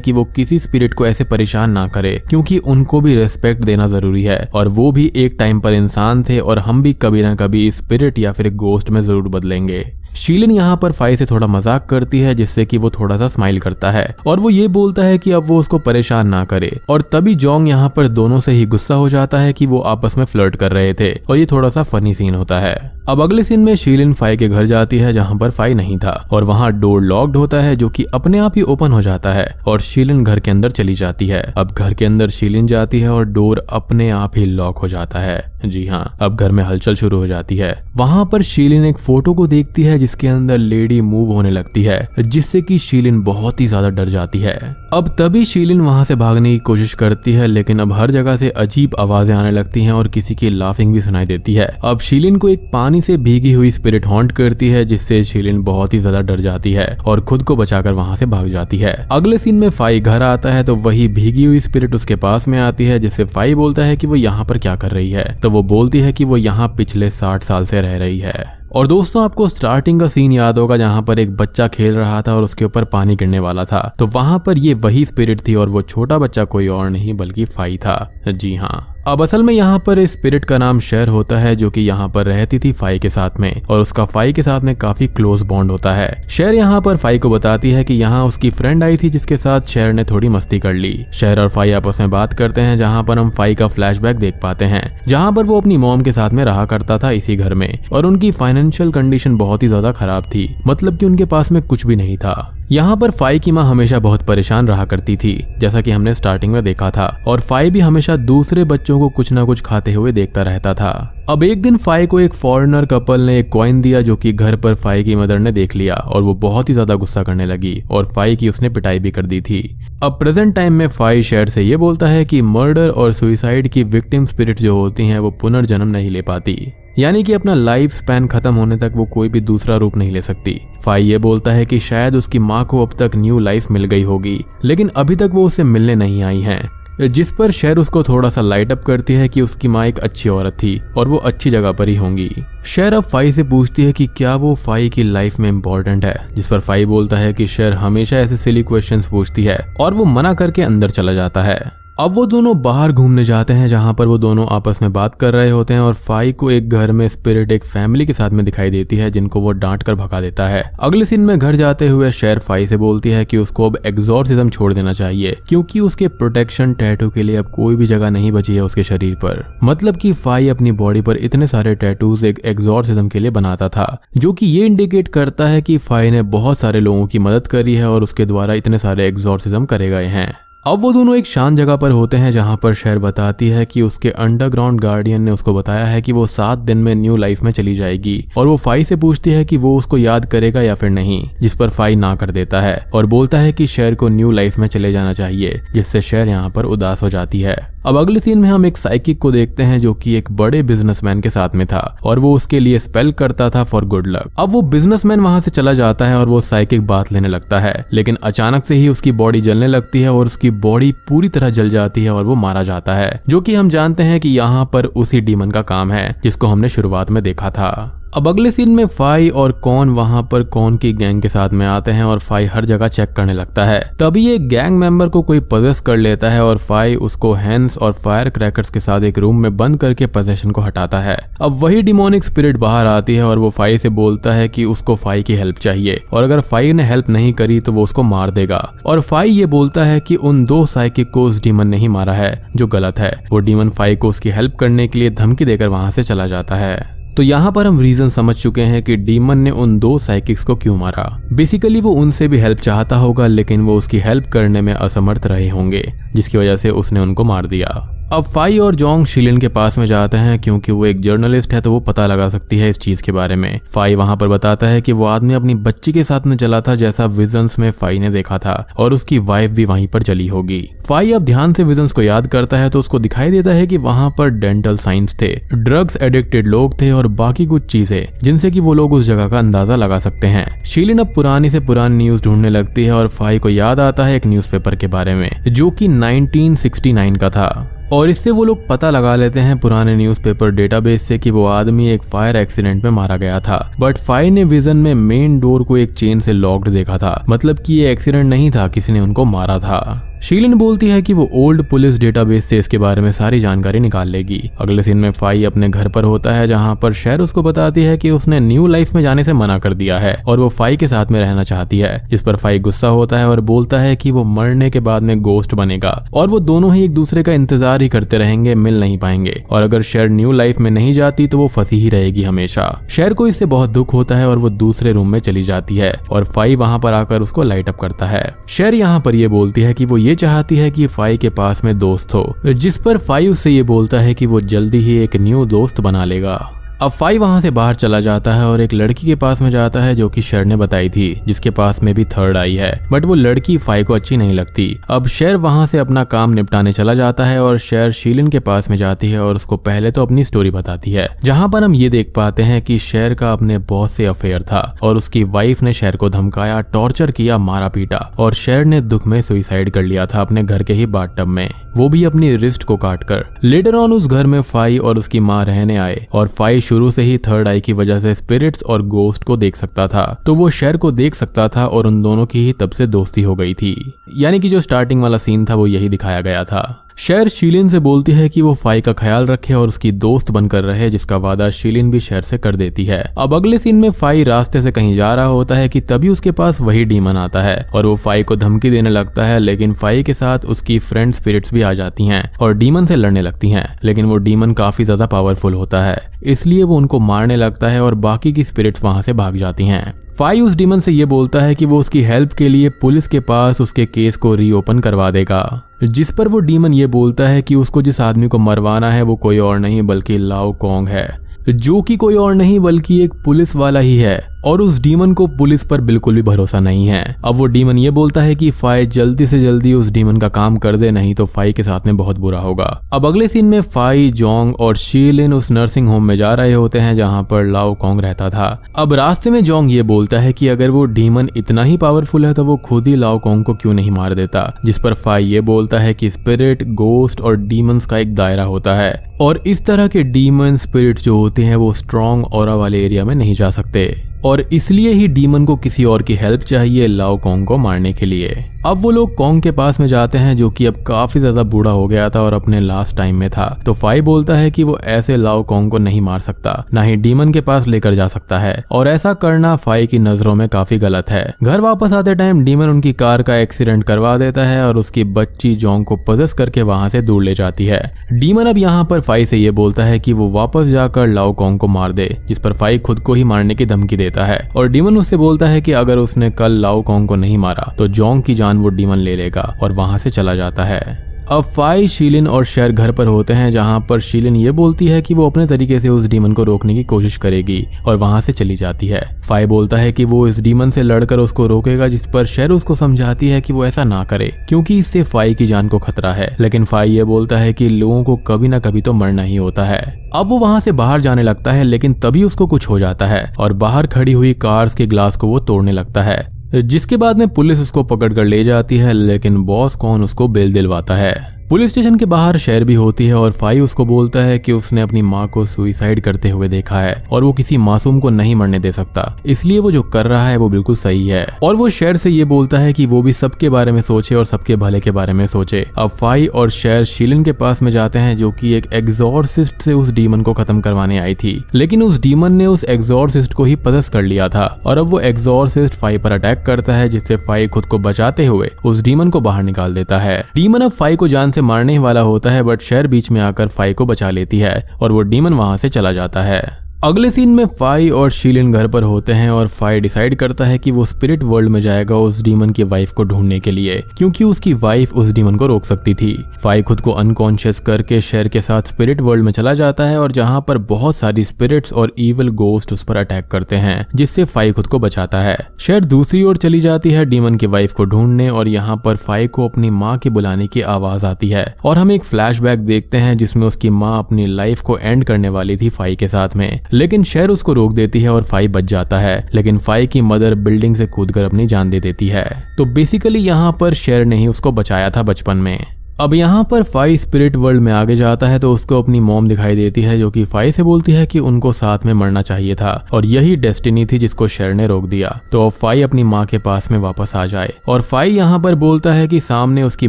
कि 0.00 0.12
वो 0.12 0.24
किसी 0.36 0.58
स्पिरिट 0.58 0.94
को 0.94 1.06
ऐसे 1.06 1.24
परेशान 1.24 1.70
ना 1.70 1.86
करे, 1.86 2.16
क्योंकि 2.30 2.58
उनको 2.58 3.00
भी 3.00 3.14
रेस्पेक्ट 3.14 3.64
देना 3.64 3.86
ज़रूरी 3.86 4.22
है, 4.22 4.38
और 4.54 4.68
वो 4.68 4.90
भी 4.92 5.10
एक 5.16 5.36
टाइम 5.38 5.60
पर 5.60 5.72
इंसान 5.72 6.22
थे, 6.22 6.38
और 6.38 6.58
हम 6.58 6.82
भी 6.82 6.92
कभी 6.92 7.22
ना 7.22 7.34
कभी 7.34 7.70
स्पिरिट 7.70 8.18
या 8.18 8.32
फिर 8.32 8.54
गोस्ट 8.54 8.90
में 8.90 9.00
ज़रूर 9.00 9.28
बदलेंगे। 9.28 9.84
शीलिन 10.16 10.50
यहाँ 10.50 10.76
पर 10.76 10.92
फाई 10.92 11.16
से 11.16 11.26
थोड़ा 11.26 11.46
मज़ाक 11.46 11.86
करती 11.86 12.20
है, 12.20 12.34
जिससे 12.34 12.64
कि 12.64 12.78
वो 12.78 12.90
थोड़ा 12.90 13.16
सा 13.16 13.28
स्माइल 13.28 13.58
करता 13.60 13.90
है, 13.90 14.14
और 14.26 14.40
वो 14.40 14.50
ये 14.50 14.68
बोलता 14.68 15.02
है 15.02 15.18
कि 15.18 15.30
अब 15.30 15.44
वो 15.46 15.58
उसको 15.58 15.78
परेशान 15.78 16.28
ना 16.28 16.44
करे, 16.44 16.70
और 16.88 17.02
तभी 17.02 17.34
जोंग 17.34 17.68
यहाँ 17.68 17.92
पर 17.96 18.08
दोनों 18.08 18.40
से 18.40 18.52
ही 18.52 18.66
गुस्सा 18.66 18.94
हो 19.00 19.08
जाता 19.08 19.38
है 19.38 19.52
कि 19.52 19.66
वो 19.66 19.80
आपस 19.80 20.18
में 20.18 20.24
फ्लर्ट 20.24 20.56
कर 20.56 20.72
रहे 20.72 20.94
थे, 20.94 21.12
और 21.12 21.36
ये 21.36 21.46
थोड़ा 21.46 21.68
सा 21.68 21.82
फनी 21.82 22.14
सीन 22.14 22.34
होता 22.34 22.60
है। 22.60 22.74
अब 23.08 23.20
अगले 23.20 23.42
सीन 23.42 23.60
में 23.60 23.74
शीलिन 23.74 24.12
फाई 24.12 24.36
के 24.36 24.48
घर 24.48 24.66
जाती 24.66 24.98
है, 24.98 25.12
जहाँ 25.12 25.38
पर 25.38 25.50
फाई 25.50 25.74
नहीं 25.74 25.98
था, 25.98 26.28
और 26.32 26.44
वहाँ 26.44 26.72
डोर 26.72 27.02
लॉक्ड 27.02 27.36
होता 27.36 27.60
है, 27.60 27.76
जो 27.76 27.88
की 27.88 28.04
अपने 28.14 28.38
आप 28.38 28.52
ही 28.56 28.62
ओपन 28.62 28.92
हो 28.92 29.02
जाता 29.02 29.32
है, 29.32 29.58
और 29.66 29.80
शीलिन 29.80 30.24
घर 30.24 30.40
के 30.40 30.50
अंदर 30.50 30.70
चली 30.70 30.94
जाती 30.94 31.26
है। 31.26 31.42
अब 31.56 31.70
घर 31.70 31.94
के 31.94 32.04
अंदर 32.04 32.28
शीलिन 32.28 32.66
जाती 32.66 33.00
है, 33.00 33.08
और 33.08 33.24
डोर 33.24 33.66
अपने 33.70 34.10
आप 34.10 34.32
ही 34.36 34.44
लॉक 34.44 34.78
हो 34.78 34.88
जाता 34.88 35.18
है। 35.18 35.60
जी 35.66 35.86
हाँ 35.86 36.16
अब 36.20 36.36
घर 36.36 36.52
में 36.52 36.64
हलचल 36.64 36.94
शुरू 36.94 37.18
हो 37.18 37.26
जाती 37.26 37.56
है। 37.56 37.89
वहाँ 37.90 38.24
पर 38.32 38.42
शीलिन 38.42 38.84
एक 38.84 38.98
फ़ोटो 38.98 39.32
को 39.34 39.46
देखती 39.46 39.82
है 39.82 39.96
जिसके 39.98 40.26
अंदर 40.28 40.58
लेडी 40.58 41.00
मूव 41.00 41.30
होने 41.32 41.50
लगती 41.50 41.82
है, 41.82 42.08
जिससे 42.20 42.60
कि 42.62 42.78
शीलिन 42.78 43.20
बहुत 43.22 43.60
ही 43.60 43.66
ज़्यादा 43.66 43.88
डर 43.88 44.08
जाती 44.08 44.38
है। 44.38 44.54
अब 44.92 45.08
तभी 45.18 45.44
शीलिन 45.44 45.80
वहाँ 45.80 46.04
से 46.04 46.14
भागने 46.14 46.50
की 46.50 46.58
कोशिश 46.58 46.94
करती 46.94 47.32
है, 47.32 47.46
लेकिन 47.46 47.78
अब 47.78 47.92
हर 47.92 48.10
जगह 48.10 48.36
से 48.36 48.50
अजीब 48.50 48.94
आवाज़ें 49.00 49.34
आने 49.34 49.50
लगती 49.50 49.82
हैं 49.84 49.92
और 49.92 50.08
किसी 50.08 50.34
की 50.34 50.50
लाफिंग 50.50 50.92
भी 50.92 51.00
सुनाई 51.00 51.26
देती 51.26 51.54
है। 51.54 51.66
अब 51.84 52.00
शीलिन 52.00 52.36
को 52.36 52.48
एक 52.48 52.68
पानी 52.72 53.00
से 53.02 53.16
भीगी 53.18 53.52
हुई 53.52 53.70
स्पिरिट 53.70 54.06
हॉन्ट 54.06 54.32
करती 54.32 54.68
है, 54.68 54.84
जिससे 54.84 55.22
शीलिन 55.24 55.62
बहुत 55.62 55.94
ही 55.94 55.98
ज़्यादा 55.98 56.20
डर 56.20 56.40
जाती 56.40 56.72
है 56.72 56.86
और 56.98 57.20
खुद 57.22 57.42
को 57.42 57.56
बचाकर 57.56 57.92
वहाँ 57.92 58.16
से 58.16 58.26
भाग 58.26 58.46
जाती 58.48 58.78
है। 58.78 58.94
अगले 59.12 59.38
सीन 59.38 59.54
में 59.54 59.68
फाई 59.70 60.00
घर 60.00 60.22
आता 60.22 60.52
है 60.52 60.62
तो 60.64 60.76
वही 60.78 61.08
भीगी 61.10 61.44
हुई 61.44 61.60
स्पिरिट 61.60 61.94
उसके 61.94 62.16
पास 62.18 62.48
में 62.48 62.58
आती 62.60 62.84
है, 62.84 62.98
जिससे 62.98 63.24
फाई 63.26 63.54
बोलता 63.54 63.84
है 63.84 63.96
की 63.96 64.06
वो 64.06 64.16
यहाँ 64.16 64.44
पर 64.44 64.58
क्या 64.58 64.76
कर 64.76 64.90
रही 64.90 65.10
है। 65.10 65.38
तो 65.40 65.50
वो 65.50 65.62
बोलती 65.64 66.00
है 66.00 66.12
की 66.12 66.24
वो 66.24 66.36
यहाँ 66.36 66.68
पिछले 66.78 67.10
साठ 67.10 67.42
साल 67.42 67.64
से 67.64 67.78
रह 67.80 67.96
रही 67.96 68.18
है। 68.18 68.59
और 68.70 68.86
दोस्तों, 68.86 69.22
आपको 69.24 69.48
स्टार्टिंग 69.48 70.00
का 70.00 70.08
सीन 70.08 70.32
याद 70.32 70.58
होगा 70.58 70.76
जहाँ 70.76 71.02
पर 71.02 71.18
एक 71.18 71.36
बच्चा 71.36 71.66
खेल 71.68 71.94
रहा 71.94 72.20
था 72.22 72.34
और 72.34 72.42
उसके 72.42 72.64
ऊपर 72.64 72.84
पानी 72.84 73.16
गिरने 73.16 73.38
वाला 73.38 73.64
था। 73.64 73.80
तो 73.98 74.06
वहाँ 74.06 74.38
पर 74.38 74.58
ये 74.58 74.74
वही 74.74 75.04
स्पिरिट 75.04 75.40
थी 75.48 75.54
और 75.54 75.68
वो 75.68 75.82
छोटा 75.82 76.18
बच्चा 76.18 76.44
कोई 76.44 76.68
और 76.68 76.90
नहीं, 76.90 77.14
बल्कि 77.14 77.44
फाई 77.44 77.76
था। 77.76 78.10
जी 78.28 78.54
हाँ। 78.54 78.86
अब 79.08 79.22
असल 79.22 79.42
में 79.42 79.52
यहाँ 79.54 79.78
पर 79.78 79.98
इस 79.98 80.12
स्पिरिट 80.12 80.44
का 80.44 80.56
नाम 80.58 80.80
शेर 80.80 81.08
होता 81.08 81.38
है, 81.38 81.54
जो 81.56 81.70
कि 81.70 81.80
यहाँ 81.80 82.08
पर 82.08 82.26
रहती 82.26 82.58
थी 82.58 82.72
फाई 82.72 82.98
के 82.98 83.10
साथ 83.10 83.38
में, 83.40 83.62
और 83.62 83.80
उसका 83.80 84.04
फाई 84.04 84.32
के 84.32 84.42
साथ 84.42 84.60
में 84.60 84.74
काफ़ी 84.76 85.06
क्लोज 85.08 85.42
बॉन्ड 85.42 85.70
होता 85.70 85.94
है। 85.94 86.28
शेर 86.28 86.54
यहाँ 86.54 86.80
पर 86.80 86.96
फाई 86.96 87.18
को 87.18 87.30
बताती 87.30 87.70
है 87.70 87.84
कि 87.84 87.94
यहाँ 87.94 88.24
उसकी 88.24 88.50
फ्रेंड 88.50 88.84
आई 88.84 88.96
थी, 88.96 89.08
जिसके 89.10 89.36
साथ 89.36 89.60
शेर 89.60 89.92
ने 89.92 90.04
थोड़ी 90.04 90.28
मस्ती 90.28 90.58
कर 90.58 90.74
ली। 90.74 91.06
शेर 91.12 91.40
और 91.40 91.48
फाई 91.48 91.70
आपस 91.70 92.00
में 92.00 92.10
बात 92.10 92.32
करते 92.32 92.60
हैं, 92.60 92.76
जहाँ 92.76 93.02
पर 93.04 93.18
हम 93.18 93.30
फाई 93.30 93.54
का 93.54 93.68
फ्लैशबैक 93.68 94.16
देख 94.16 94.34
पाते 94.42 94.64
हैं, 94.64 95.00
जहाँ 95.06 95.32
पर 95.32 95.44
वो 95.44 95.60
अपनी 95.60 95.76
मोम 95.76 96.00
के 96.00 96.12
साथ 96.12 96.30
में 96.30 96.44
रहा 96.44 96.64
करता 96.64 96.98
था 96.98 97.10
इसी 97.10 97.36
घर 97.36 97.54
में, 97.54 97.78
और 97.92 98.06
उनकी 98.06 98.30
फाइनेंशियल 98.60 98.90
कंडीशन 98.92 99.36
बहुत 99.36 99.62
ही 99.62 99.68
ज़्यादा 99.68 99.90
खराब 99.92 100.24
थी। 100.24 100.48
मतलब 100.66 100.96
की 100.96 101.06
उनके 101.06 101.24
पास 101.24 101.50
में 101.52 101.62
कुछ 101.62 101.86
भी 101.86 101.96
नहीं 101.96 102.16
था। 102.16 102.56
यहाँ 102.72 102.96
पर 102.96 103.10
फाई 103.10 103.38
की 103.38 103.52
माँ 103.52 103.64
हमेशा 103.64 103.98
बहुत 103.98 104.22
परेशान 104.22 104.66
रहा 104.68 104.84
करती 104.84 105.16
थी, 105.16 105.32
जैसा 105.58 105.80
कि 105.80 105.90
हमने 105.90 106.12
स्टार्टिंग 106.14 106.52
में 106.52 106.62
देखा 106.64 106.90
था, 106.90 107.06
और 107.26 107.40
फाई 107.40 107.70
भी 107.70 107.80
हमेशा 107.80 108.16
दूसरे 108.16 108.64
बच्चों 108.64 108.98
को 108.98 109.08
कुछ 109.08 109.32
ना 109.32 109.44
कुछ 109.44 109.60
खाते 109.60 109.92
हुए 109.92 110.12
देखता 110.12 110.42
रहता 110.42 110.74
था। 110.74 110.90
अब 111.28 111.42
एक 111.42 111.62
दिन 111.62 111.76
फाई 111.76 112.06
को 112.06 112.20
एक 112.20 112.34
फॉरेनर 112.34 112.86
कपल 112.86 113.20
ने 113.20 113.38
एक 113.38 113.48
कॉइन 113.48 113.80
दिया 113.80 114.00
जो 114.00 114.16
कि 114.16 114.32
घर 114.32 114.56
पर 114.56 114.74
फाई 114.74 115.04
की 115.04 115.16
मदर 115.16 115.38
ने 115.38 115.52
देख 115.52 115.74
लिया, 115.76 115.94
और 115.94 116.22
वो 116.22 116.34
बहुत 116.36 116.68
ही 116.68 116.74
ज़्यादा 116.74 116.94
गुस्सा 116.94 117.22
करने 117.22 117.46
लगी, 117.46 117.82
और 117.90 118.06
फाई 118.06 118.36
की 118.36 118.48
उसने 118.48 118.68
पिटाई 118.68 118.98
भी 118.98 119.10
कर 119.10 119.26
दी 119.26 119.40
थी। 119.40 119.62
अब 120.02 120.18
प्रेजेंट 120.18 120.54
टाइम 120.54 120.72
में 120.72 120.88
फाई 120.88 121.22
शेयर 121.22 121.48
से 121.48 121.62
ये 121.62 121.76
बोलता 121.76 122.06
है 122.06 122.24
कि 122.24 122.42
मर्डर 122.42 122.88
और 122.88 123.12
सुइसाइड 123.12 123.68
की 123.68 123.82
विक्टिम 123.86 124.24
स्पिरिट 124.24 124.60
जो 124.60 124.76
होती 124.76 125.06
हैं, 125.06 125.18
वो 125.18 125.30
पुनर्जन्म 125.30 125.88
नहीं 125.88 126.10
ले 126.10 126.22
पाती। 126.22 126.72
यानी 126.98 127.22
कि 127.22 127.32
अपना 127.32 127.54
लाइफ 127.54 127.92
स्पैन 127.92 128.26
खत्म 128.26 128.54
होने 128.54 128.76
तक 128.76 128.92
वो 128.94 129.04
कोई 129.04 129.28
भी 129.28 129.40
दूसरा 129.40 129.76
रूप 129.76 129.96
नहीं 129.96 130.10
ले 130.10 130.22
सकती। 130.22 130.60
फाई 130.84 131.04
ये 131.04 131.18
बोलता 131.18 131.52
है 131.52 131.64
कि 131.66 131.78
शायद 131.80 132.16
उसकी 132.16 132.38
माँ 132.38 132.64
को 132.64 132.84
अब 132.86 132.96
तक 132.98 133.16
न्यू 133.16 133.38
लाइफ 133.38 133.70
मिल 133.70 133.84
गई 133.84 134.02
होगी, 134.02 134.38
लेकिन 134.64 134.88
अभी 134.88 135.16
तक 135.16 135.30
वो 135.32 135.46
उसे 135.46 135.64
मिलने 135.64 135.94
नहीं 135.94 136.22
आई 136.22 136.40
है। 136.40 136.60
जिस 137.00 137.32
पर 137.32 137.50
शेर 137.50 137.78
उसको 137.78 138.02
थोड़ा 138.02 138.28
सा 138.28 138.40
लाइट 138.40 138.72
अप 138.72 138.82
करती 138.84 139.12
है 139.12 139.28
कि 139.28 139.40
उसकी 139.40 139.68
माँ 139.68 139.86
एक 139.86 139.98
अच्छी 139.98 140.28
औरत 140.28 140.52
थी 140.52 140.80
और 140.96 141.08
वो 141.08 141.16
अच्छी 141.16 141.50
जगह 141.50 141.72
पर 141.72 141.88
ही 141.88 141.94
होंगी। 141.96 142.30
शेर 142.66 142.94
अब 142.94 143.02
फाई 143.02 143.32
से 143.32 143.42
पूछती 143.42 143.84
है 143.84 143.92
कि 143.92 144.06
क्या 144.06 144.34
वो 144.36 144.54
फाई 144.56 144.88
की 144.88 145.02
लाइफ 145.02 145.38
में 145.40 145.48
इम्पोर्टेंट 145.48 146.04
है, 146.04 146.26
जिस 146.32 146.48
पर 146.48 146.60
फाई 146.60 146.84
बोलता 146.84 147.16
है 147.16 147.32
कि 147.32 147.46
शेर 147.46 147.72
हमेशा 147.72 148.16
ऐसे 148.16 148.36
सिली 148.36 148.62
क्वेश्चंस 148.62 149.08
पूछती 149.08 149.44
है 149.44 149.58
और 149.80 149.94
वो 149.94 150.04
मना 150.04 150.34
करके 150.34 150.62
अंदर 150.62 150.90
चला 150.90 151.12
जाता 151.12 151.42
है। 151.42 151.79
अब 152.00 152.12
वो 152.14 152.24
दोनों 152.26 152.54
बाहर 152.62 152.92
घूमने 152.92 153.24
जाते 153.24 153.52
हैं, 153.52 153.66
जहाँ 153.68 153.92
पर 153.94 154.06
वो 154.06 154.16
दोनों 154.18 154.46
आपस 154.50 154.78
में 154.82 154.92
बात 154.92 155.14
कर 155.14 155.32
रहे 155.32 155.50
होते 155.50 155.74
हैं 155.74 155.80
और 155.80 155.94
फाई 155.94 156.32
को 156.32 156.50
एक 156.50 156.68
घर 156.68 156.92
में 156.92 157.06
स्पिरिट 157.08 157.52
एक 157.52 157.64
फैमिली 157.64 158.06
के 158.06 158.12
साथ 158.12 158.30
में 158.30 158.44
दिखाई 158.44 158.70
देती 158.70 158.96
है, 158.96 159.10
जिनको 159.10 159.40
वो 159.40 159.52
डांट 159.54 159.82
कर 159.82 159.94
भगा 159.94 160.20
देता 160.20 160.46
है। 160.48 160.62
अगले 160.80 161.04
सीन 161.04 161.20
में 161.20 161.38
घर 161.38 161.54
जाते 161.54 161.88
हुए 161.88 162.10
शेर 162.10 162.38
फाई 162.38 162.66
से 162.66 162.76
बोलती 162.76 163.10
है 163.10 163.24
कि 163.24 163.36
उसको 163.36 163.68
अब 163.70 163.78
एग्जॉर्सिज्म 163.86 164.48
छोड़ 164.48 164.72
देना 164.74 164.92
चाहिए, 164.92 165.36
क्योंकि 165.48 165.80
उसके 165.80 166.08
प्रोटेक्शन 166.08 166.74
टैटू 166.74 167.10
के 167.10 167.22
लिए 167.22 167.36
अब 167.36 167.50
कोई 167.50 167.76
भी 167.76 167.86
जगह 167.86 168.10
नहीं 168.10 168.32
बची 168.32 168.54
है 168.54 168.62
उसके 168.62 168.84
शरीर 168.84 169.14
पर। 169.14 169.44
मतलब 169.64 169.96
की 169.96 170.12
फाई 170.14 170.48
अपनी 170.48 170.72
बॉडी 170.72 171.02
पर 171.02 171.16
इतने 171.18 171.46
सारे 171.46 171.74
टैटूज 171.76 172.24
एक 172.24 172.40
एग्जॉर्सिज्म 172.44 173.08
के 173.08 173.18
लिए 173.18 173.30
बनाता 173.30 173.68
था, 173.68 173.96
जो 174.16 174.32
की 174.32 174.46
ये 174.46 174.66
इंडिकेट 174.66 175.08
करता 175.08 175.48
है 175.48 175.62
की 175.62 175.78
फाई 175.78 176.10
ने 176.10 176.22
बहुत 176.32 176.58
सारे 176.58 176.80
लोगों 176.80 177.06
की 177.06 177.18
मदद 177.18 177.46
करी 177.46 177.74
है 177.74 177.90
और 177.90 178.02
उसके 178.02 178.26
द्वारा 178.26 178.54
इतने 178.54 178.78
सारे 178.78 179.08
एग्जॉर्सिज्म 179.08 179.64
करे 179.64 179.90
गए 179.90 180.06
हैं। 180.08 180.32
अब 180.66 180.78
वो 180.78 180.92
दोनों 180.92 181.16
एक 181.16 181.26
शांत 181.26 181.56
जगह 181.58 181.76
पर 181.76 181.90
होते 181.90 182.16
हैं 182.16 182.30
जहाँ 182.30 182.56
पर 182.62 182.74
शहर 182.74 182.98
बताती 182.98 183.46
है 183.48 183.64
कि 183.66 183.82
उसके 183.82 184.10
अंडरग्राउंड 184.10 184.80
गार्डियन 184.80 185.22
ने 185.22 185.30
उसको 185.30 185.54
बताया 185.54 185.86
है 185.86 186.02
कि 186.02 186.12
वो 186.12 186.24
सात 186.26 186.58
दिन 186.58 186.78
में 186.78 186.94
न्यू 186.94 187.16
लाइफ 187.16 187.42
में 187.42 187.50
चली 187.50 187.74
जाएगी। 187.74 188.24
और 188.36 188.46
वो 188.46 188.56
फाई 188.56 188.84
से 188.84 188.96
पूछती 188.96 189.30
है 189.30 189.44
कि 189.44 189.56
वो 189.56 189.76
उसको 189.76 189.98
याद 189.98 190.26
करेगा 190.26 190.62
या 190.62 190.74
फिर 190.74 190.90
नहीं, 190.90 191.28
जिस 191.40 191.54
पर 191.54 191.68
फाई 191.68 191.96
ना 191.96 192.14
कर 192.14 192.30
देता 192.30 192.60
है 192.60 192.78
और 192.94 193.06
बोलता 193.06 193.38
है 193.38 193.52
कि 193.52 193.66
शहर 193.66 193.94
को 193.94 194.08
न्यू 194.08 194.30
लाइफ 194.30 194.58
में 194.58 194.68
चले 194.68 194.92
जाना 194.92 195.12
चाहिए, 195.12 195.60
जिससे 195.74 196.00
शहर 196.00 196.28
यहाँ 196.28 196.50
पर 196.50 196.64
उदास 196.64 197.02
हो 197.02 197.08
जाती 197.08 197.40
है। 197.40 197.58
अब 197.86 197.96
अगले 197.96 198.20
सीन 198.20 198.38
में 198.38 198.48
हम 198.48 198.66
एक 198.66 198.76
साइकिक 198.76 199.18
को 199.18 199.30
देखते 199.32 199.62
हैं 199.62 199.78
जो 199.80 199.92
कि 199.94 200.14
एक 200.14 200.30
बड़े 200.32 200.62
बिजनेसमैन 200.62 201.20
के 201.20 201.30
साथ 201.30 201.54
में 201.54 201.66
था 201.66 201.80
और 202.02 202.18
वो 202.18 202.34
उसके 202.36 202.58
लिए 202.60 202.78
स्पेल 202.78 203.12
करता 203.12 203.48
था 203.50 203.62
फॉर 203.64 203.84
गुड 203.84 204.06
लक 204.06 204.32
अब 204.38 204.50
वो 204.52 204.60
बिजनेसमैन 204.64 205.20
वहाँ 205.20 205.40
से 205.40 205.50
चला 205.50 205.72
जाता 205.72 206.06
है 206.06 206.18
और 206.18 206.28
वो 206.28 206.40
साइकिक 206.40 206.86
बात 206.86 207.12
लेने 207.12 207.28
लगता 207.28 207.58
है, 207.58 207.84
लेकिन 207.92 208.18
अचानक 208.22 208.64
से 208.64 208.74
ही 208.74 208.88
उसकी 208.88 209.12
बॉडी 209.12 209.40
जलने 209.40 209.66
लगती 209.66 210.00
है 210.00 210.12
और 210.12 210.26
उसकी 210.26 210.49
बॉडी 210.50 210.92
पूरी 210.92 211.28
तरह 211.28 211.50
जल 211.50 211.68
जाती 211.68 212.04
है 212.04 212.10
और 212.10 212.24
वो 212.24 212.34
मारा 212.34 212.62
जाता 212.62 212.94
है, 212.94 213.22
जो 213.28 213.40
कि 213.40 213.54
हम 213.54 213.68
जानते 213.68 214.02
हैं 214.02 214.20
कि 214.20 214.28
यहाँ 214.28 214.70
पर 214.72 214.86
उसी 214.86 215.20
डीमन 215.20 215.50
का 215.50 215.62
काम 215.62 215.92
है, 215.92 216.20
जिसको 216.24 216.46
हमने 216.46 216.68
शुरुआत 216.68 217.10
में 217.10 217.22
देखा 217.22 217.50
था। 217.50 217.99
अब 218.14 218.28
अगले 218.28 218.50
सीन 218.50 218.68
में 218.68 218.86
फाई 218.86 219.28
और 219.30 219.52
कौन 219.52 219.90
वहाँ 219.90 220.22
पर 220.22 220.42
कौन 220.44 220.76
की 220.76 220.92
गैंग 220.92 221.20
के 221.22 221.28
साथ 221.28 221.50
में 221.50 221.66
आते 221.66 221.90
हैं 221.90 222.04
और 222.04 222.18
फाई 222.18 222.44
हर 222.44 222.64
जगह 222.64 222.88
चेक 222.88 223.12
करने 223.12 223.32
लगता 223.32 223.64
है। 223.64 223.80
तभी 224.00 224.26
एक 224.30 224.48
गैंग 224.48 224.78
मेंबर 224.78 225.08
को 225.08 225.22
कोई 225.22 225.40
पजेस 225.40 225.80
कर 225.80 225.96
लेता 225.96 226.30
है 226.30 226.44
और 226.44 226.58
फाई 226.58 226.94
उसको 226.94 227.32
हैंड्स 227.32 227.78
और 227.78 227.92
फायर 227.92 228.30
क्रैकर्स 228.30 228.70
के 228.70 228.80
साथ 228.80 229.00
एक 229.00 229.18
रूम 229.18 229.40
में 229.42 229.56
बंद 229.56 229.76
करके 229.76 230.06
पोजेशन 230.06 230.50
को 230.50 230.60
हटाता 230.60 231.00
है। 231.00 231.16
अब 231.40 231.60
वही 231.62 231.82
डिमोनिक 231.82 232.24
स्पिरिट 232.24 232.56
बाहर 232.56 232.86
आती 232.86 233.16
है 233.16 233.22
और 233.22 233.38
वो 233.38 233.50
फाई 233.50 233.78
से 233.78 233.88
बोलता 233.88 234.32
है 234.32 234.48
कि 234.48 234.64
उसको 234.64 234.96
फाई 234.96 235.22
की 235.22 235.34
हेल्प 235.34 235.58
चाहिए 235.58 236.04
और 236.12 236.24
अगर 236.24 236.40
फाई 236.40 236.72
ने 236.72 236.82
हेल्प 236.82 237.08
नहीं 237.08 237.32
करी 237.32 237.60
तो 237.60 237.72
वो 237.72 237.82
उसको 237.82 238.02
मार 238.02 238.30
देगा। 238.30 238.72
और 238.86 239.00
फाई 239.00 239.30
ये 239.30 239.46
बोलता 239.46 239.84
है 239.84 240.00
कि 240.00 240.16
उन 240.16 240.44
दो 240.44 240.64
साइकिक 240.66 241.10
को 241.10 241.24
उस 241.24 241.42
डीमन 241.42 241.68
ने 241.68 241.76
ही 241.76 241.88
मारा 241.88 242.12
है, 242.12 242.46
जो 242.56 242.66
गलत 242.66 242.98
है। 242.98 243.12
वो 243.30 243.38
डीमन 243.38 243.70
फाई 243.70 243.96
को 243.96 244.08
उसकी 244.08 244.30
हेल्प 244.30 244.56
करने 244.56 244.88
के 244.88 244.98
लिए 244.98 245.10
धमकी 245.10 245.44
देकर 245.44 245.68
वहाँ 245.68 245.90
से 245.90 246.02
चला 246.02 246.26
जाता 246.26 246.54
है। 246.54 246.99
तो 247.16 247.22
यहाँ 247.22 247.52
पर 247.52 247.66
हम 247.66 247.80
रीजन 247.80 248.08
समझ 248.08 248.36
चुके 248.36 248.60
हैं 248.60 248.82
कि 248.82 248.96
डीमन 248.96 249.38
ने 249.38 249.50
उन 249.50 249.78
दो 249.78 249.98
साइकिक्स 249.98 250.44
को 250.44 250.56
क्यों 250.56 250.76
मारा। 250.76 251.22
बेसिकली 251.32 251.80
वो 251.80 251.90
उनसे 251.90 252.28
भी 252.28 252.38
हेल्प 252.38 252.58
चाहता 252.58 252.96
होगा, 252.96 253.26
लेकिन 253.26 253.60
वो 253.60 253.76
उसकी 253.76 253.98
हेल्प 253.98 254.26
करने 254.26 254.60
में 254.60 254.72
असमर्थ 254.72 255.26
रहे 255.26 255.48
होंगे, 255.48 255.92
जिसकी 256.14 256.38
वजह 256.38 256.56
से 256.56 256.70
उसने 256.70 257.00
उनको 257.00 257.24
मार 257.24 257.46
दिया। 257.46 257.96
अब 258.12 258.24
फाई 258.24 258.58
और 258.58 258.74
जोंग 258.74 259.04
शिलिन 259.06 259.36
के 259.38 259.48
पास 259.48 259.76
में 259.78 259.84
जाते 259.86 260.16
हैं 260.16 260.38
क्योंकि 260.38 260.72
वो 260.72 260.86
एक 260.86 261.00
जर्नलिस्ट 261.00 261.52
है 261.54 261.60
तो 261.60 261.72
वो 261.72 261.80
पता 261.80 262.06
लगा 262.06 262.28
सकती 262.28 262.58
है 262.58 262.70
इस 262.70 262.78
चीज़ 262.78 263.02
के 263.02 263.12
बारे 263.12 263.36
में। 263.36 263.60
फाई 263.74 263.94
वहाँ 263.94 264.16
पर 264.16 264.28
बताता 264.28 264.66
है 264.66 264.80
कि 264.80 264.92
वो 264.92 265.04
आदमी 265.04 265.34
अपनी 265.34 265.54
बच्ची 265.54 265.92
के 265.92 266.04
साथ 266.04 266.26
में 266.26 266.36
चला 266.36 266.60
था, 266.60 266.74
जैसा 266.74 267.04
विजन्स 267.06 267.58
में 267.58 267.70
फाई 267.70 267.98
ने 267.98 268.10
देखा 268.10 268.38
था, 268.38 268.66
और 268.76 268.92
उसकी 268.92 269.18
वाइफ 269.18 269.50
भी 269.50 269.64
वहीं 269.64 269.86
पर 269.88 270.02
चली 270.02 270.26
होगी। 270.26 270.60
फाई 270.88 271.12
अब 271.12 271.24
ध्यान 271.24 271.52
से 271.52 271.64
विजन्स 271.64 271.92
को 271.92 272.02
याद 272.02 272.26
करता 272.26 272.58
है 272.58 272.70
तो 272.70 272.78
उसको 272.78 272.98
दिखाई 272.98 273.30
देता 273.30 273.50
है 273.50 273.66
की 273.66 273.76
वहाँ 273.76 274.10
पर 274.18 274.28
डेंटल 274.28 274.76
साइंस 274.76 275.16
थे, 275.22 275.34
ड्रग्स 275.54 275.98
एडिक्टेड 276.02 276.46
लोग 276.46 276.80
थे, 276.80 276.90
और 276.90 277.06
बाकी 277.06 277.46
कुछ 277.46 277.66
चीज़ें, 277.66 278.06
जिनसे 278.22 278.50
की 278.50 278.60
वो 278.60 278.74
लोग 278.74 278.92
उस 278.92 279.06
जगह 279.06 279.28
का 279.28 279.38
अंदाज़ा 279.38 279.76
लगा 279.76 279.98
सकते 279.98 280.26
हैं। 280.26 280.64
शीलिन 280.64 280.98
अब 280.98 281.14
पुरानी 281.14 281.50
से 281.50 281.60
पुरानी 281.60 282.04
न्यूज़ 282.04 282.22
ढूँढने 282.22 282.50
लगती 282.50 282.84
है, 282.84 282.92
और 282.92 283.08
फाई 283.08 283.38
को 283.38 283.48
याद 283.48 283.80
आता 283.80 284.04
है 284.04 284.16
एक 284.16 284.26
न्यूज़पेपर 284.26 284.76
के 284.76 284.86
बारे 284.86 285.14
में, 285.14 285.30
जो 285.48 285.70
कि 285.70 285.88
1969 285.88 287.16
का 287.16 287.30
था। 287.30 287.76
और 287.92 288.08
इससे 288.08 288.30
वो 288.30 288.44
लोग 288.44 288.66
पता 288.68 288.90
लगा 288.90 289.16
लेते 289.16 289.40
हैं 289.40 289.58
पुराने 289.58 289.96
न्यूज़पेपर 289.96 290.50
डेटाबेस 290.50 291.02
से 291.02 291.18
कि 291.18 291.30
वो 291.30 291.46
आदमी 291.46 291.88
एक 291.88 292.02
फायर 292.02 292.36
एक्सीडेंट 292.36 292.84
में 292.84 292.90
मारा 292.90 293.16
गया 293.16 293.40
था। 293.40 293.72
बट 293.80 293.98
फाई 293.98 294.30
ने 294.30 294.44
विजन 294.44 294.76
में 294.76 294.94
मेन 294.94 295.40
डोर 295.40 295.62
को 295.62 295.76
एक 295.76 295.92
चेन 295.92 296.20
से 296.20 296.32
लॉक्ड 296.32 296.68
देखा 296.68 296.98
था। 296.98 297.24
मतलब 297.28 297.58
कि 297.58 297.74
ये 297.74 297.92
एक्सीडेंट 297.92 298.26
नहीं 298.26 298.50
था, 298.50 298.68
किसी 298.68 298.92
ने 298.92 299.00
उनको 299.00 299.24
मारा 299.24 299.58
था। 299.58 300.06
शीलिन 300.22 300.54
बोलती 300.54 300.88
है 300.88 301.00
कि 301.02 301.12
वो 301.12 301.28
ओल्ड 301.34 301.62
पुलिस 301.64 301.98
डेटाबेस 301.98 302.44
से 302.44 302.58
इसके 302.58 302.78
बारे 302.78 303.02
में 303.02 303.10
सारी 303.12 303.38
जानकारी 303.40 303.78
निकाल 303.80 304.08
लेगी। 304.08 304.50
अगले 304.60 304.82
सीन 304.82 304.96
में 304.96 305.10
फाई 305.10 305.44
अपने 305.44 305.68
घर 305.68 305.88
पर 305.88 306.04
होता 306.04 306.32
है, 306.32 306.46
जहाँ 306.46 306.74
पर 306.76 306.92
शहर 306.92 307.20
उसको 307.20 307.42
बताती 307.42 307.82
है 307.82 307.96
कि 307.98 308.10
उसने 308.10 308.40
न्यू 308.40 308.66
लाइफ 308.66 308.94
में 308.94 309.00
जाने 309.02 309.24
से 309.24 309.32
मना 309.32 309.58
कर 309.58 309.74
दिया 309.74 309.98
है 309.98 310.14
और 310.26 310.40
वो 310.40 310.48
फाई 310.48 310.76
के 310.76 310.88
साथ 310.88 311.10
में 311.10 311.18
रहना 311.20 311.42
चाहती 311.42 311.78
है। 311.78 312.08
जिस 312.10 312.22
पर 312.22 312.36
फाई 312.36 312.58
गुस्सा 312.58 312.88
होता 312.88 313.18
है 313.18 313.28
और 313.28 313.40
बोलता 313.42 313.78
है 313.78 313.94
कि 313.96 314.10
वो 314.10 314.24
मरने 314.26 314.68
के 314.70 314.80
बाद 314.80 315.02
में 315.02 315.20
गोस्ट 315.20 315.54
बनेगा 315.54 315.92
और 316.14 316.28
वो 316.28 316.40
दोनों 316.40 316.74
ही 316.74 316.84
एक 316.84 316.94
दूसरे 316.94 317.22
का 317.22 317.32
इंतज़ार 317.32 317.82
ही 317.82 317.88
करते 317.88 318.18
रहेंगे, 318.18 318.54
मिल 318.56 318.78
नहीं 318.80 318.98
पाएँगे। 318.98 319.42
और 319.50 319.62
अगर 319.62 319.82
शहर 319.82 320.08
न्यू 320.10 320.32
लाइफ 320.32 320.60
में 320.60 320.70
नहीं 320.70 320.92
जाती 320.92 321.26
तो 321.26 321.38
वो 321.38 321.48
फंसी 321.48 321.80
ही 321.80 321.88
रहेगी 321.88 322.22
हमेशा। 322.22 322.68
शहर 322.90 323.14
को 323.14 323.26
इससे 323.26 323.46
बहुत 323.46 323.70
दुख 323.70 323.94
होता 323.94 324.16
है 324.16 324.28
और 324.28 324.38
वो 324.38 324.50
दूसरे 324.50 324.92
रूम 324.92 325.10
में 325.12 325.18
चली 325.20 325.42
जाती 325.42 325.76
है 325.76 325.92
और 326.10 326.24
फाई 326.26 326.56
वहाँ 326.56 326.78
पर 326.78 326.92
आकर 326.92 327.22
उसको 327.22 327.42
लाइट 327.42 327.68
अप 327.68 327.80
करता 327.80 328.06
है। 328.06 328.24
शहर 328.48 328.74
यहाँ 328.74 329.00
पर 329.00 329.14
ये 329.14 329.28
बोलती 329.28 329.60
है 329.60 329.74
की 329.74 329.84
वो 329.84 329.98
ये 329.98 330.09
चाहती 330.14 330.56
है 330.56 330.70
कि 330.70 330.86
फाई 330.86 331.16
के 331.16 331.28
पास 331.30 331.64
में 331.64 331.78
दोस्त 331.78 332.14
हो, 332.14 332.36
जिस 332.46 332.78
पर 332.78 332.98
फाई 332.98 333.28
उससे 333.28 333.50
ये 333.50 333.62
बोलता 333.62 334.00
है 334.00 334.14
कि 334.14 334.26
वो 334.26 334.40
जल्दी 334.40 334.78
ही 334.78 334.96
एक 334.98 335.16
न्यू 335.16 335.44
दोस्त 335.46 335.80
बना 335.80 336.04
लेगा। 336.04 336.38
अब 336.82 336.90
फाई 336.90 337.18
वहाँ 337.18 337.40
से 337.40 337.50
बाहर 337.50 337.74
चला 337.74 337.98
जाता 338.00 338.34
है 338.34 338.46
और 338.48 338.60
एक 338.60 338.72
लड़की 338.74 339.06
के 339.06 339.14
पास 339.14 339.40
में 339.42 339.48
जाता 339.50 339.82
है 339.82 339.94
जो 339.94 340.08
कि 340.08 340.22
शेर 340.22 340.44
ने 340.44 340.56
बताई 340.56 340.88
थी, 340.88 341.08
जिसके 341.26 341.50
पास 341.50 341.82
में 341.82 341.94
भी 341.94 342.04
थर्ड 342.04 342.36
आई 342.36 342.54
है। 342.56 342.88
बट 342.92 343.04
वो 343.04 343.14
लड़की 343.14 343.56
फाई 343.56 343.84
को 343.84 343.94
अच्छी 343.94 344.16
नहीं 344.16 344.32
लगती। 344.32 344.78
अब 344.90 345.06
शेर 345.06 345.36
वहाँ 345.36 345.66
से 345.66 345.78
अपना 345.78 346.04
काम 346.04 346.30
निपटाने 346.30 346.72
चला 346.72 346.94
जाता 346.94 347.24
है 347.24 347.42
और 347.42 347.58
शेर 347.58 347.90
शीलिन 347.92 348.28
के 348.28 348.38
पास 348.38 348.70
में 348.70 348.76
जाती 348.76 349.10
है 349.10 349.20
और 349.20 349.34
उसको 349.34 349.56
पहले 349.56 349.90
तो 349.90 350.02
अपनी 350.02 350.24
स्टोरी 350.24 350.50
बताती 350.50 350.92
है। 350.92 351.08
जहाँ 351.24 351.48
पर 351.48 351.64
हम 351.64 351.74
ये 351.74 351.88
देख 351.88 352.12
पाते 352.16 352.42
हैं 352.42 352.62
कि 352.62 352.78
शेर 352.78 353.14
का 353.14 353.32
अपने 353.32 353.58
बॉस 353.58 353.92
से 353.92 354.06
अफेयर 354.06 354.42
था 354.42 354.62
और 354.82 354.96
उसकी 354.96 355.24
वाइफ 355.26 355.62
ने 355.62 355.72
शेर 355.72 355.96
को 355.96 356.08
धमकाया 356.08 356.60
टॉर्चर 356.62 357.10
किया, 357.10 357.38
मारा 357.38 357.68
पीटा 357.68 357.98
और 358.18 358.34
शेर 358.34 358.64
ने 358.64 358.80
दुख 358.80 359.06
में 359.06 359.20
सुइसाइड 359.22 359.70
कर 359.70 359.82
लिया 359.82 360.06
था 360.06 360.20
अपने 360.20 360.42
घर 360.42 360.62
के 360.62 360.72
ही 360.72 360.86
बाथ 360.86 361.20
में। 361.20 361.48
वो 361.76 361.88
भी 361.88 362.04
अपनी 362.04 362.34
रिस्ट 362.36 362.64
को 362.64 362.76
काट 362.76 363.04
कर 363.04 363.24
लेटर 363.44 363.74
ऑन 363.74 363.92
उस 363.92 364.06
घर 364.06 364.26
में 364.26 364.40
फाई 364.42 364.78
और 364.78 364.98
उसकी 364.98 365.20
माँ 365.20 365.44
रहने 365.44 365.76
आए 365.76 366.06
और 366.12 366.28
फाई 366.28 366.60
शुरू 366.70 366.90
से 366.90 367.02
ही 367.02 367.18
थर्ड 367.18 367.48
आई 367.48 367.60
की 367.60 367.72
वजह 367.72 367.98
से 368.00 368.14
स्पिरिट्स 368.14 368.62
और 368.62 368.82
गोस्ट 368.82 369.24
को 369.24 369.36
देख 369.36 369.56
सकता 369.56 369.86
था। 369.88 370.22
तो 370.26 370.34
वो 370.34 370.50
शेर 370.50 370.76
को 370.76 370.90
देख 370.92 371.14
सकता 371.14 371.48
था 371.48 371.66
और 371.66 371.86
उन 371.86 372.02
दोनों 372.02 372.26
की 372.26 372.46
ही 372.46 372.52
तब 372.52 372.70
से 372.70 372.86
दोस्ती 372.86 373.22
हो 373.22 373.34
गई 373.34 373.54
थी। 373.54 373.92
यानी 374.16 374.40
कि 374.40 374.48
जो 374.48 374.60
स्टार्टिंग 374.60 375.02
वाला 375.02 375.18
सीन 375.18 375.44
था 375.44 375.54
वो 375.54 375.66
यही 375.66 375.88
दिखाया 375.88 376.20
गया 376.20 376.44
था। 376.44 376.86
शेर 376.98 377.28
शीलिन 377.28 377.68
से 377.68 377.78
बोलती 377.78 378.12
है 378.12 378.28
कि 378.28 378.42
वो 378.42 378.52
फाई 378.54 378.80
का 378.80 378.92
ख्याल 378.92 379.26
रखे 379.26 379.54
और 379.54 379.68
उसकी 379.68 379.90
दोस्त 379.92 380.30
बनकर 380.30 380.64
रहे, 380.64 380.88
जिसका 380.90 381.16
वादा 381.16 381.48
शीलिन 381.50 381.90
भी 381.90 382.00
शेर 382.00 382.22
से 382.22 382.38
कर 382.38 382.56
देती 382.56 382.84
है। 382.84 383.02
अब 383.18 383.34
अगले 383.34 383.58
सीन 383.58 383.76
में 383.76 383.90
फाई 383.90 384.24
रास्ते 384.24 384.60
से 384.62 384.72
कहीं 384.72 384.94
जा 384.96 385.14
रहा 385.14 385.24
होता 385.24 385.54
है 385.54 385.68
कि 385.68 385.80
तभी 385.80 386.08
उसके 386.08 386.30
पास 386.30 386.60
वही 386.60 386.84
डीमन 386.84 387.16
आता 387.16 387.42
है, 387.42 387.66
और 387.74 387.86
वो 387.86 387.94
फाई 387.96 388.22
को 388.22 388.36
धमकी 388.36 388.70
देने 388.70 388.90
लगता 388.90 389.24
है, 389.24 389.38
लेकिन 389.38 389.72
फाई 389.72 390.02
के 390.02 390.14
साथ 390.14 390.44
उसकी 390.46 390.78
फ्रेंड 390.78 391.14
स्पिरिट्स 391.14 391.54
भी 391.54 391.62
आ 391.62 391.72
जाती 391.72 392.06
हैं, 392.06 392.22
और 392.40 392.54
डीमन 392.54 392.86
से 392.86 392.96
लड़ने 392.96 393.22
लगती 393.22 393.50
हैं, 393.50 393.66
लेकिन 393.84 394.04
वो 394.04 394.16
डीमन 394.16 394.52
काफ़ी 394.52 394.84
ज़्यादा 394.84 395.06
पावरफुल 395.06 395.54
होता 395.54 395.82
है। 395.84 395.98
इसलिए 396.22 396.62
वो 396.62 396.76
उनको 396.76 396.98
मारने 397.00 397.36
लगता 397.36 397.68
है 397.68 397.82
और 397.82 397.94
बाकी 397.94 398.32
की 398.32 398.44
स्पिरिट्स 398.44 398.84
वहाँ 398.84 399.02
से 399.02 399.12
भाग 399.12 399.36
जाती 399.36 399.66
हैं। 399.66 399.94
फाई 400.18 400.40
उस 400.40 400.56
डीमन 400.56 400.80
से 400.80 400.92
ये 400.92 401.04
बोलता 401.04 401.40
है 401.40 401.54
कि 401.54 401.64
वो 401.64 401.78
उसकी 401.80 402.02
हेल्प 402.02 402.32
के 402.32 402.48
लिए 402.48 402.68
पुलिस 402.80 403.08
के 403.08 403.20
पास 403.20 403.60
उसके 403.60 403.86
केस 403.86 404.16
को 404.16 404.34
रीओपन 404.34 404.80
करवा 404.80 405.10
देगा। 405.10 405.62
जिस 405.86 406.10
पर 406.10 406.28
वो 406.28 406.38
डीमन 406.38 406.74
ये 406.74 406.86
बोलता 406.86 407.28
है 407.28 407.42
कि 407.42 407.54
उसको 407.54 407.82
जिस 407.82 408.00
आदमी 408.00 408.28
को 408.28 408.38
मरवाना 408.38 408.90
है 408.90 409.02
वो 409.02 409.16
कोई 409.16 409.38
और 409.38 409.58
नहीं, 409.58 409.82
बल्कि 409.82 410.18
लाओ 410.18 410.52
कोंग 410.52 410.88
है। 410.88 411.30
जो 411.48 411.82
कि 411.82 411.96
कोई 411.96 412.14
और 412.14 412.34
नहीं, 412.34 412.60
बल्कि 412.60 413.04
एक 413.04 413.14
पुलिस 413.24 413.56
वाला 413.56 413.80
ही 413.80 413.98
है। 413.98 414.39
और 414.44 414.62
उस 414.62 414.80
डीमन 414.80 415.12
को 415.12 415.26
पुलिस 415.26 415.64
पर 415.64 415.80
बिल्कुल 415.80 416.14
भी 416.14 416.22
भरोसा 416.22 416.60
नहीं 416.60 416.86
है। 416.86 417.16
अब 417.24 417.34
वो 417.34 417.46
डीमन 417.46 417.78
ये 417.78 417.90
बोलता 417.90 418.20
है 418.20 418.34
कि 418.34 418.50
फाई 418.50 418.86
जल्दी 418.86 419.26
से 419.26 419.38
जल्दी 419.38 419.72
उस 419.72 419.90
डीमन 419.90 420.16
का 420.16 420.28
काम 420.28 420.56
कर 420.56 420.76
दे, 420.76 420.90
नहीं 420.90 421.14
तो 421.14 421.26
फाई 421.26 421.52
के 421.52 421.62
साथ 421.62 421.80
में 421.86 421.96
बहुत 421.96 422.18
बुरा 422.18 422.40
होगा। 422.40 422.80
अब 422.92 423.06
अगले 423.06 423.28
सीन 423.28 423.46
में 423.46 423.60
फाई 423.60 424.10
जोंग 424.10 424.54
और 424.60 424.76
शीलिन 424.76 425.32
उस 425.32 425.50
नर्सिंग 425.50 425.88
होम 425.88 426.04
में 426.04 426.16
जा 426.16 426.34
रहे 426.34 426.52
होते 426.52 426.78
हैं, 426.78 426.94
जहाँ 426.94 427.22
पर 427.22 427.44
लाओ 427.44 427.74
कोंग 427.74 428.00
रहता 428.00 428.30
था। 428.30 428.62
अब 428.76 428.92
रास्ते 428.92 429.30
में 429.30 429.44
जोंग 429.44 429.72
ये 429.72 429.82
बोलता 429.82 430.18
है 430.18 430.32
कि 430.32 430.48
अगर 430.48 430.70
वो 430.70 430.84
डीमन 430.84 431.28
इतना 431.36 431.62
ही 431.62 431.76
पावरफुल 431.76 432.26
है 432.26 432.34
तो 432.34 432.44
वो 432.44 432.56
खुद 432.56 432.88
ही 432.88 432.96
लाओ 432.96 433.18
कोंग 433.18 433.44
को 433.44 433.54
क्यों 433.54 433.74
नहीं 433.74 433.90
मार 433.90 434.14
देता? 434.14 434.54
जिस 434.64 434.78
पर 434.78 434.94
फाई 434.94 435.24
ये 435.24 435.40
बोलता 435.40 435.78
है 435.78 435.94
कि 435.94 436.10
स्पिरिट 436.10 436.62
गोस्ट 436.62 437.20
और 437.20 437.36
डीमंस 437.36 437.86
का 437.86 437.98
एक 437.98 438.14
दायरा 438.14 438.44
होता 438.44 438.74
है। 438.74 439.16
और 439.20 439.42
इस 439.46 439.66
तरह 439.66 439.86
के 439.86 440.02
डीमन 440.02 440.56
स्पिरिट 440.56 441.00
जो 441.00 441.16
होते 441.16 441.42
हैं, 441.42 441.56
वो 441.56 441.72
स्ट्रॉन्ग 441.72 442.26
और 442.26 442.48
वाले 442.48 442.84
एरिया 442.84 443.04
में 443.04 443.14
नहीं 443.14 443.34
जा 443.34 443.50
सकते। 443.50 444.09
और 444.24 444.40
इसलिए 444.52 444.92
ही 444.92 445.06
डीमन 445.08 445.44
को 445.44 445.56
किसी 445.56 445.84
और 445.84 446.02
की 446.02 446.14
हेल्प 446.14 446.40
चाहिए 446.40 446.86
लाओ 446.86 447.16
को 447.44 447.56
मारने 447.56 447.92
के 447.92 448.06
लिए। 448.06 448.44
अब 448.66 448.78
वो 448.78 448.90
लोग 448.90 449.14
कॉन्ग 449.14 449.42
के 449.42 449.50
पास 449.50 449.78
में 449.80 449.86
जाते 449.86 450.18
हैं, 450.18 450.36
जो 450.36 450.48
कि 450.50 450.66
अब 450.66 450.82
काफ़ी 450.86 451.20
ज़्यादा 451.20 451.42
बूढ़ा 451.42 451.70
हो 451.70 451.86
गया 451.88 452.08
था 452.10 452.22
और 452.22 452.32
अपने 452.32 452.58
लास्ट 452.60 452.96
टाइम 452.96 453.16
में 453.16 453.28
था। 453.30 453.46
तो 453.66 453.72
फाई 453.72 454.00
बोलता 454.00 454.34
है 454.36 454.50
कि 454.50 454.64
वो 454.64 454.76
ऐसे 454.86 455.16
लाओ 455.16 455.42
कॉन्ग 455.42 455.70
को 455.70 455.78
नहीं 455.78 456.00
मार 456.00 456.20
सकता, 456.20 456.52
ना 456.74 456.82
ही 456.82 456.96
डीमन 456.96 457.32
के 457.32 457.40
पास 457.40 457.66
लेकर 457.66 457.94
जा 457.94 458.08
सकता 458.08 458.38
है। 458.38 458.64
और 458.70 458.88
ऐसा 458.88 459.12
करना 459.14 459.54
फाई 459.56 459.86
की 459.86 459.98
नज़रों 459.98 460.34
में 460.34 460.48
काफ़ी 460.48 460.78
गलत 460.78 461.10
है। 461.10 461.34
घर 461.42 461.60
वापस 461.60 461.92
आते 461.92 462.14
टाइम 462.14 462.44
डीमन 462.44 462.68
उनकी 462.68 462.92
कार 462.92 463.22
का 463.22 463.36
एक्सीडेंट 463.36 463.84
करवा 463.84 464.16
देता 464.18 464.44
है 464.44 464.66
और 464.66 464.76
उसकी 464.76 465.04
बच्ची 465.12 465.54
जोंग 465.54 465.84
को 465.84 465.96
पजस 466.08 466.32
करके 466.32 466.62
वहाँ 466.62 466.88
से 466.88 467.02
दूर 467.02 467.22
ले 467.24 467.34
जाती 467.34 467.66
है। 467.66 467.80
डीमन 468.12 468.46
अब 468.46 468.58
यहाँ 468.58 468.84
पर 468.84 469.00
फाई 469.00 469.26
से 469.26 469.36
ये 469.36 469.50
बोलता 469.52 469.84
है 469.84 469.98
कि 469.98 470.12
वो 470.12 470.28
वापस 470.30 470.66
जाकर 470.66 471.06
लाओ 471.06 471.32
कॉन्ग 471.32 471.60
को 471.60 471.66
मार 471.68 471.92
दे, 471.92 472.08
जिस 472.28 472.38
पर 472.38 472.52
फाई 472.52 472.78
खुद 472.80 473.00
को 473.00 473.14
ही 473.14 473.24
मारने 473.24 473.54
की 473.54 473.66
धमकी 473.66 473.96
देता 473.96 474.26
है। 474.26 474.38
और 474.56 474.68
डीमन 474.68 474.98
उससे 474.98 475.16
बोलता 475.16 475.46
है 475.46 475.60
कि 475.60 475.72
अगर 475.74 475.98
उसने 475.98 476.30
कल 476.32 476.60
लाओ 476.60 476.82
कॉन्ग 476.82 477.08
को 477.08 477.16
नहीं 477.16 477.38
मारा 477.38 477.72
तो 477.78 477.86
जोंग 477.88 478.22
की 478.22 478.34
जान 478.34 478.49
जान 478.50 478.58
वो 478.58 478.68
डीमन 478.68 478.98
ले 478.98 479.16
लेगा 479.16 479.54
और 479.62 479.72
वहाँ 479.72 479.98
से 479.98 480.10
चला 480.10 480.34
जाता 480.34 480.64
है। 480.64 481.08
अब 481.30 481.42
फाई, 481.44 481.88
शीलिन 481.88 482.26
और 482.26 482.44
शेर 482.44 482.72
घर 482.72 482.92
पर 482.92 483.06
होते 483.06 483.32
हैं, 483.32 483.50
जहाँ 483.50 483.80
पर 483.80 484.00
शीलिन 484.00 484.36
ये 484.36 484.50
बोलती 484.50 484.86
है 484.86 485.02
कि 485.02 485.14
वो 485.14 485.26
अपने 485.30 485.46
तरीके 485.46 485.80
से 485.80 485.88
उस 485.88 486.08
डीमन 486.08 486.32
को 486.32 486.44
रोकने 486.44 486.74
की 486.74 486.84
कोशिश 486.84 487.16
करेगी 487.16 487.66
और 487.86 487.96
वहाँ 487.96 488.20
से 488.20 488.32
चली 488.32 488.56
जाती 488.56 488.86
है। 488.86 489.00
फाई 489.28 489.46
बोलता 489.46 489.76
है 489.76 489.92
कि 489.92 490.04
वो 490.04 490.26
इस 490.28 490.40
डीमन 490.40 490.70
से 490.70 490.82
लड़कर 490.82 491.18
उसको 491.18 491.46
रोकेगा, 491.46 491.88
जिस 491.88 492.06
पर 492.06 492.24
शेर 492.24 492.50
उसको 492.50 492.74
समझाती 492.74 493.28
है 493.28 493.40
कि 493.40 493.52
वो 493.52 493.64
ऐसा 493.66 493.84
ना 493.84 494.04
करे, 494.04 494.32
क्योंकि 494.48 494.78
इससे 494.78 495.02
फाई 495.02 495.34
की 495.34 495.46
जान 495.46 495.68
को 495.68 495.78
खतरा 495.78 496.12
है। 496.12 496.36
लेकिन 496.40 496.64
फाई 496.64 496.90
ये 496.90 497.04
बोलता 497.04 497.38
है 497.38 497.52
कि 497.52 497.68
लोगों 497.68 498.02
को 498.04 498.16
कभी 498.16 498.48
ना 498.48 498.58
कभी 498.58 498.82
तो 498.82 498.92
मरना 498.92 499.22
ही 499.22 499.36
होता 499.36 499.64
है। 499.64 500.10
अब 500.14 500.26
वो 500.26 500.38
वहाँ 500.38 500.60
से 500.60 500.72
बाहर 500.72 501.00
जाने 501.00 501.22
लगता 501.22 501.52
है, 501.52 501.64
लेकिन 501.64 501.94
तभी 501.94 502.24
उसको 502.24 502.46
कुछ 502.46 502.68
हो 502.68 502.78
जाता 502.78 503.06
है 503.06 503.32
और 503.38 503.52
बाहर 503.52 503.86
खड़ी 503.86 504.12
हुई 504.12 504.34
कार्स 504.34 504.74
के 504.74 504.86
ग्लास 504.86 505.16
को 505.16 505.26
वो 505.26 505.38
तोड़ने 505.38 505.72
लगता 505.72 506.02
है। 506.02 506.39
जिसके 506.54 506.96
बाद 506.96 507.18
में 507.18 507.28
पुलिस 507.28 507.60
उसको 507.60 507.84
पकड़ 507.84 508.14
कर 508.14 508.24
ले 508.24 508.44
जाती 508.44 508.76
है, 508.76 508.92
लेकिन 508.92 509.44
बॉस 509.44 509.76
कौन 509.76 510.02
उसको 510.02 510.28
बेल 510.28 510.52
दिलवाता 510.52 510.96
है। 510.96 511.29
पुलिस 511.50 511.70
स्टेशन 511.70 511.94
के 511.96 512.04
बाहर 512.04 512.36
शहर 512.36 512.64
भी 512.64 512.74
होती 512.74 513.06
है 513.06 513.14
और 513.14 513.32
फाई 513.32 513.60
उसको 513.60 513.84
बोलता 513.84 514.20
है 514.20 514.38
कि 514.38 514.52
उसने 514.52 514.80
अपनी 514.80 515.00
माँ 515.02 515.26
को 515.28 515.44
सुइसाइड 515.46 516.00
करते 516.00 516.30
हुए 516.30 516.48
देखा 516.48 516.80
है 516.80 517.04
और 517.12 517.24
वो 517.24 517.32
किसी 517.32 517.56
मासूम 517.56 517.98
को 518.00 518.10
नहीं 518.10 518.34
मरने 518.34 518.58
दे 518.58 518.72
सकता। 518.72 519.16
इसलिए 519.26 519.58
वो 519.58 519.70
जो 519.70 519.82
कर 519.82 520.06
रहा 520.06 520.28
है 520.28 520.36
वो 520.36 520.48
बिल्कुल 520.48 520.76
सही 520.76 521.08
है। 521.08 521.26
और 521.42 521.54
वो 521.54 521.68
शेर 521.68 521.96
से 521.96 522.10
ये 522.10 522.24
बोलता 522.24 522.58
है 522.58 522.72
कि 522.72 522.86
वो 522.86 523.02
भी 523.02 523.12
सबके 523.12 523.48
बारे 523.48 523.72
में 523.72 523.80
सोचे 523.80 524.14
और 524.14 524.24
सबके 524.24 524.56
भले 524.56 524.80
के 524.80 524.90
बारे 524.90 525.12
में 525.12 525.26
सोचे। 525.26 525.66
अब 525.78 525.88
फाई 525.88 526.26
और 526.26 526.50
शेर 526.50 526.84
शीलन 526.84 527.24
के 527.24 527.32
पास 527.32 527.62
में 527.62 527.70
जाते 527.70 527.98
हैं 527.98 528.16
जो 528.16 528.30
की 528.30 528.52
एक 528.52 528.66
एग्जॉर्सिस्ट 528.72 529.62
से 529.62 529.72
उस 529.72 529.90
डीमन 529.90 530.22
को 530.22 530.32
खत्म 530.32 530.60
करवाने 530.60 530.98
आई 530.98 531.14
थी। 531.14 531.44
लेकिन 531.54 531.82
उस 531.82 532.00
डीमन 532.00 532.32
ने 532.32 532.46
उस 532.46 532.64
एग्जॉर्सिस्ट 532.64 533.32
को 533.32 533.44
ही 533.44 533.56
पदस 533.56 533.88
कर 533.88 534.02
लिया 534.02 534.28
था 534.28 534.46
और 534.66 534.78
अब 534.78 534.86
वो 534.86 535.00
एग्जॉर्सिस्ट 535.00 535.74
फाई 535.74 535.98
पर 535.98 536.12
अटैक 536.12 536.44
करता 536.46 536.74
है, 536.74 536.88
जिससे 536.88 537.16
फाई 537.16 537.48
खुद 537.48 537.66
को 537.66 537.78
बचाते 537.78 538.26
हुए 538.26 538.50
उस 538.64 538.82
डीमन 538.82 539.10
को 539.10 539.20
बाहर 539.20 539.42
निकाल 539.42 539.74
देता 539.74 539.98
है। 539.98 540.24
डीमन 540.34 540.60
अब 540.60 540.70
फाई 540.70 540.96
को 540.96 541.08
जान 541.08 541.30
से 541.30 541.38
से 541.40 541.44
मारने 541.44 541.78
वाला 541.78 542.00
होता 542.00 542.30
है, 542.30 542.42
बट 542.42 542.60
शहर 542.60 542.86
बीच 542.86 543.10
में 543.10 543.20
आकर 543.20 543.48
फाई 543.48 543.74
को 543.74 543.86
बचा 543.86 544.10
लेती 544.10 544.38
है 544.38 544.68
और 544.80 544.92
वो 544.92 545.02
डीमन 545.02 545.34
वहाँ 545.34 545.56
से 545.56 545.68
चला 545.68 545.92
जाता 545.92 546.22
है। 546.22 546.69
अगले 546.84 547.10
सीन 547.10 547.28
में 547.28 547.44
फाई 547.46 547.88
और 547.90 548.10
शीलिन 548.10 548.52
घर 548.52 548.66
पर 548.66 548.82
होते 548.82 549.12
हैं 549.12 549.30
और 549.30 549.48
फाई 549.48 549.80
डिसाइड 549.80 550.14
करता 550.14 550.44
है 550.44 550.58
कि 550.58 550.70
वो 550.70 550.84
स्पिरिट 550.84 551.22
वर्ल्ड 551.22 551.48
में 551.48 551.58
जाएगा 551.60 551.96
उस 551.96 552.22
डीमन 552.22 552.50
की 552.50 552.62
वाइफ 552.62 552.92
को 552.92 553.04
ढूँढने 553.04 553.40
के 553.40 553.50
लिए, 553.50 553.76
क्योंकि 553.98 554.24
उसकी 554.24 554.52
वाइफ 554.54 554.94
उस 554.94 555.10
डीमन 555.12 555.34
को 555.36 555.46
रोक 555.46 555.64
सकती 555.64 555.94
थी। 555.94 556.12
फाई 556.42 556.62
खुद 556.62 556.80
को 556.80 556.90
अनकॉन्शियस 556.92 557.60
करके 557.60 558.00
शेर 558.00 558.28
के 558.28 558.40
साथ 558.40 558.62
स्पिरिट 558.62 559.00
वर्ल्ड 559.00 559.24
में 559.24 559.32
चला 559.32 559.54
जाता 559.54 559.84
है 559.84 559.98
और 560.00 560.12
जहाँ 560.12 560.40
पर 560.48 560.58
बहुत 560.70 560.96
सारी 560.96 561.24
स्पिरिट्स 561.24 561.72
और 561.72 561.92
इवल 561.98 562.28
गोस्ट 562.34 562.72
उस 562.72 562.84
पर 562.84 562.96
अटैक 562.96 563.28
करते 563.28 563.56
हैं, 563.56 563.86
जिससे 563.94 564.24
फाई 564.24 564.52
खुद 564.52 564.66
को 564.66 564.78
बचाता 564.78 565.20
है। 565.20 565.36
शेर 565.60 565.84
दूसरी 565.84 566.22
ओर 566.22 566.36
चली 566.36 566.60
जाती 566.60 566.90
है 566.90 567.04
डीमन 567.04 567.34
की 567.34 567.46
वाइफ 567.46 567.72
को 567.72 567.84
ढूँढने 567.84 568.30
और 568.30 568.48
यहाँ 568.48 568.80
पर 568.84 568.96
फाई 568.96 569.26
को 569.26 569.48
अपनी 569.48 569.70
माँ 569.72 569.96
के 569.98 570.10
बुलाने 570.10 570.46
की 570.46 570.60
आवाज़ 570.60 571.06
आती 571.06 571.28
है। 571.28 571.44
और 571.64 571.78
हम 571.78 571.92
एक 571.92 572.04
फ्लैश 572.04 572.40
देखते 572.40 572.98
हैं 572.98 573.16
जिसमें 573.18 573.46
उसकी 573.46 573.70
माँ 573.70 573.98
अपनी 573.98 574.26
लाइफ 574.26 574.60
को 574.60 574.78
एंड 574.78 575.04
करने 575.04 575.28
वाली 575.28 575.56
थी 575.56 575.68
फाई 575.68 575.96
के 575.96 576.08
साथ 576.08 576.36
में। 576.36 576.60
लेकिन 576.72 577.04
शहर 577.04 577.28
उसको 577.28 577.52
रोक 577.52 577.72
देती 577.72 578.00
है 578.00 578.08
और 578.08 578.22
फाई 578.22 578.48
बच 578.48 578.64
जाता 578.64 578.98
है, 578.98 579.28
लेकिन 579.34 579.58
फाई 579.58 579.86
की 579.86 580.00
मदर 580.00 580.34
बिल्डिंग 580.34 580.76
से 580.76 580.86
कूदकर 580.86 581.24
अपनी 581.24 581.46
जान 581.46 581.70
दे 581.70 581.80
देती 581.80 582.08
है। 582.08 582.54
तो 582.58 582.64
बेसिकली 582.64 583.18
यहाँ 583.18 583.56
पर 583.60 583.74
शेर 583.74 584.04
ने 584.04 584.16
ही 584.16 584.26
उसको 584.26 584.52
बचाया 584.52 584.90
था 584.90 585.02
बचपन 585.02 585.36
में। 585.36 585.79
अब 586.00 586.14
यहाँ 586.14 586.44
पर 586.50 586.62
फाई 586.62 586.96
स्पिरिट 586.96 587.34
वर्ल्ड 587.36 587.62
में 587.62 587.72
आगे 587.72 587.94
जाता 587.96 588.28
है 588.28 588.38
तो 588.38 588.52
उसको 588.52 588.78
अपनी 588.82 589.00
मॉम 589.00 589.26
दिखाई 589.28 589.56
देती 589.56 589.82
है, 589.82 589.98
जो 589.98 590.10
कि 590.10 590.24
फाई 590.24 590.52
से 590.52 590.62
बोलती 590.62 590.92
है 590.92 591.04
कि 591.06 591.18
उनको 591.18 591.50
साथ 591.52 591.84
में 591.86 591.92
मरना 591.92 592.22
चाहिए 592.22 592.54
था, 592.54 592.72
और 592.92 593.06
यही 593.06 593.34
डेस्टिनी 593.36 593.84
थी 593.86 593.98
जिसको 593.98 594.28
शेर 594.28 594.54
ने 594.54 594.66
रोक 594.66 594.84
दिया। 594.84 595.08
तो 595.32 595.44
अब 595.46 595.52
फाई 595.52 595.82
अपनी 595.82 596.02
माँ 596.02 596.24
के 596.26 596.38
पास 596.38 596.70
में 596.70 596.78
वापस 596.78 597.14
आ 597.16 597.24
जाए, 597.26 597.52
और 597.68 597.82
फाई 597.82 598.10
यहाँ 598.10 598.38
पर 598.40 598.54
बोलता 598.54 598.92
है 598.92 599.08
कि 599.08 599.20
सामने 599.20 599.62
उसकी 599.62 599.88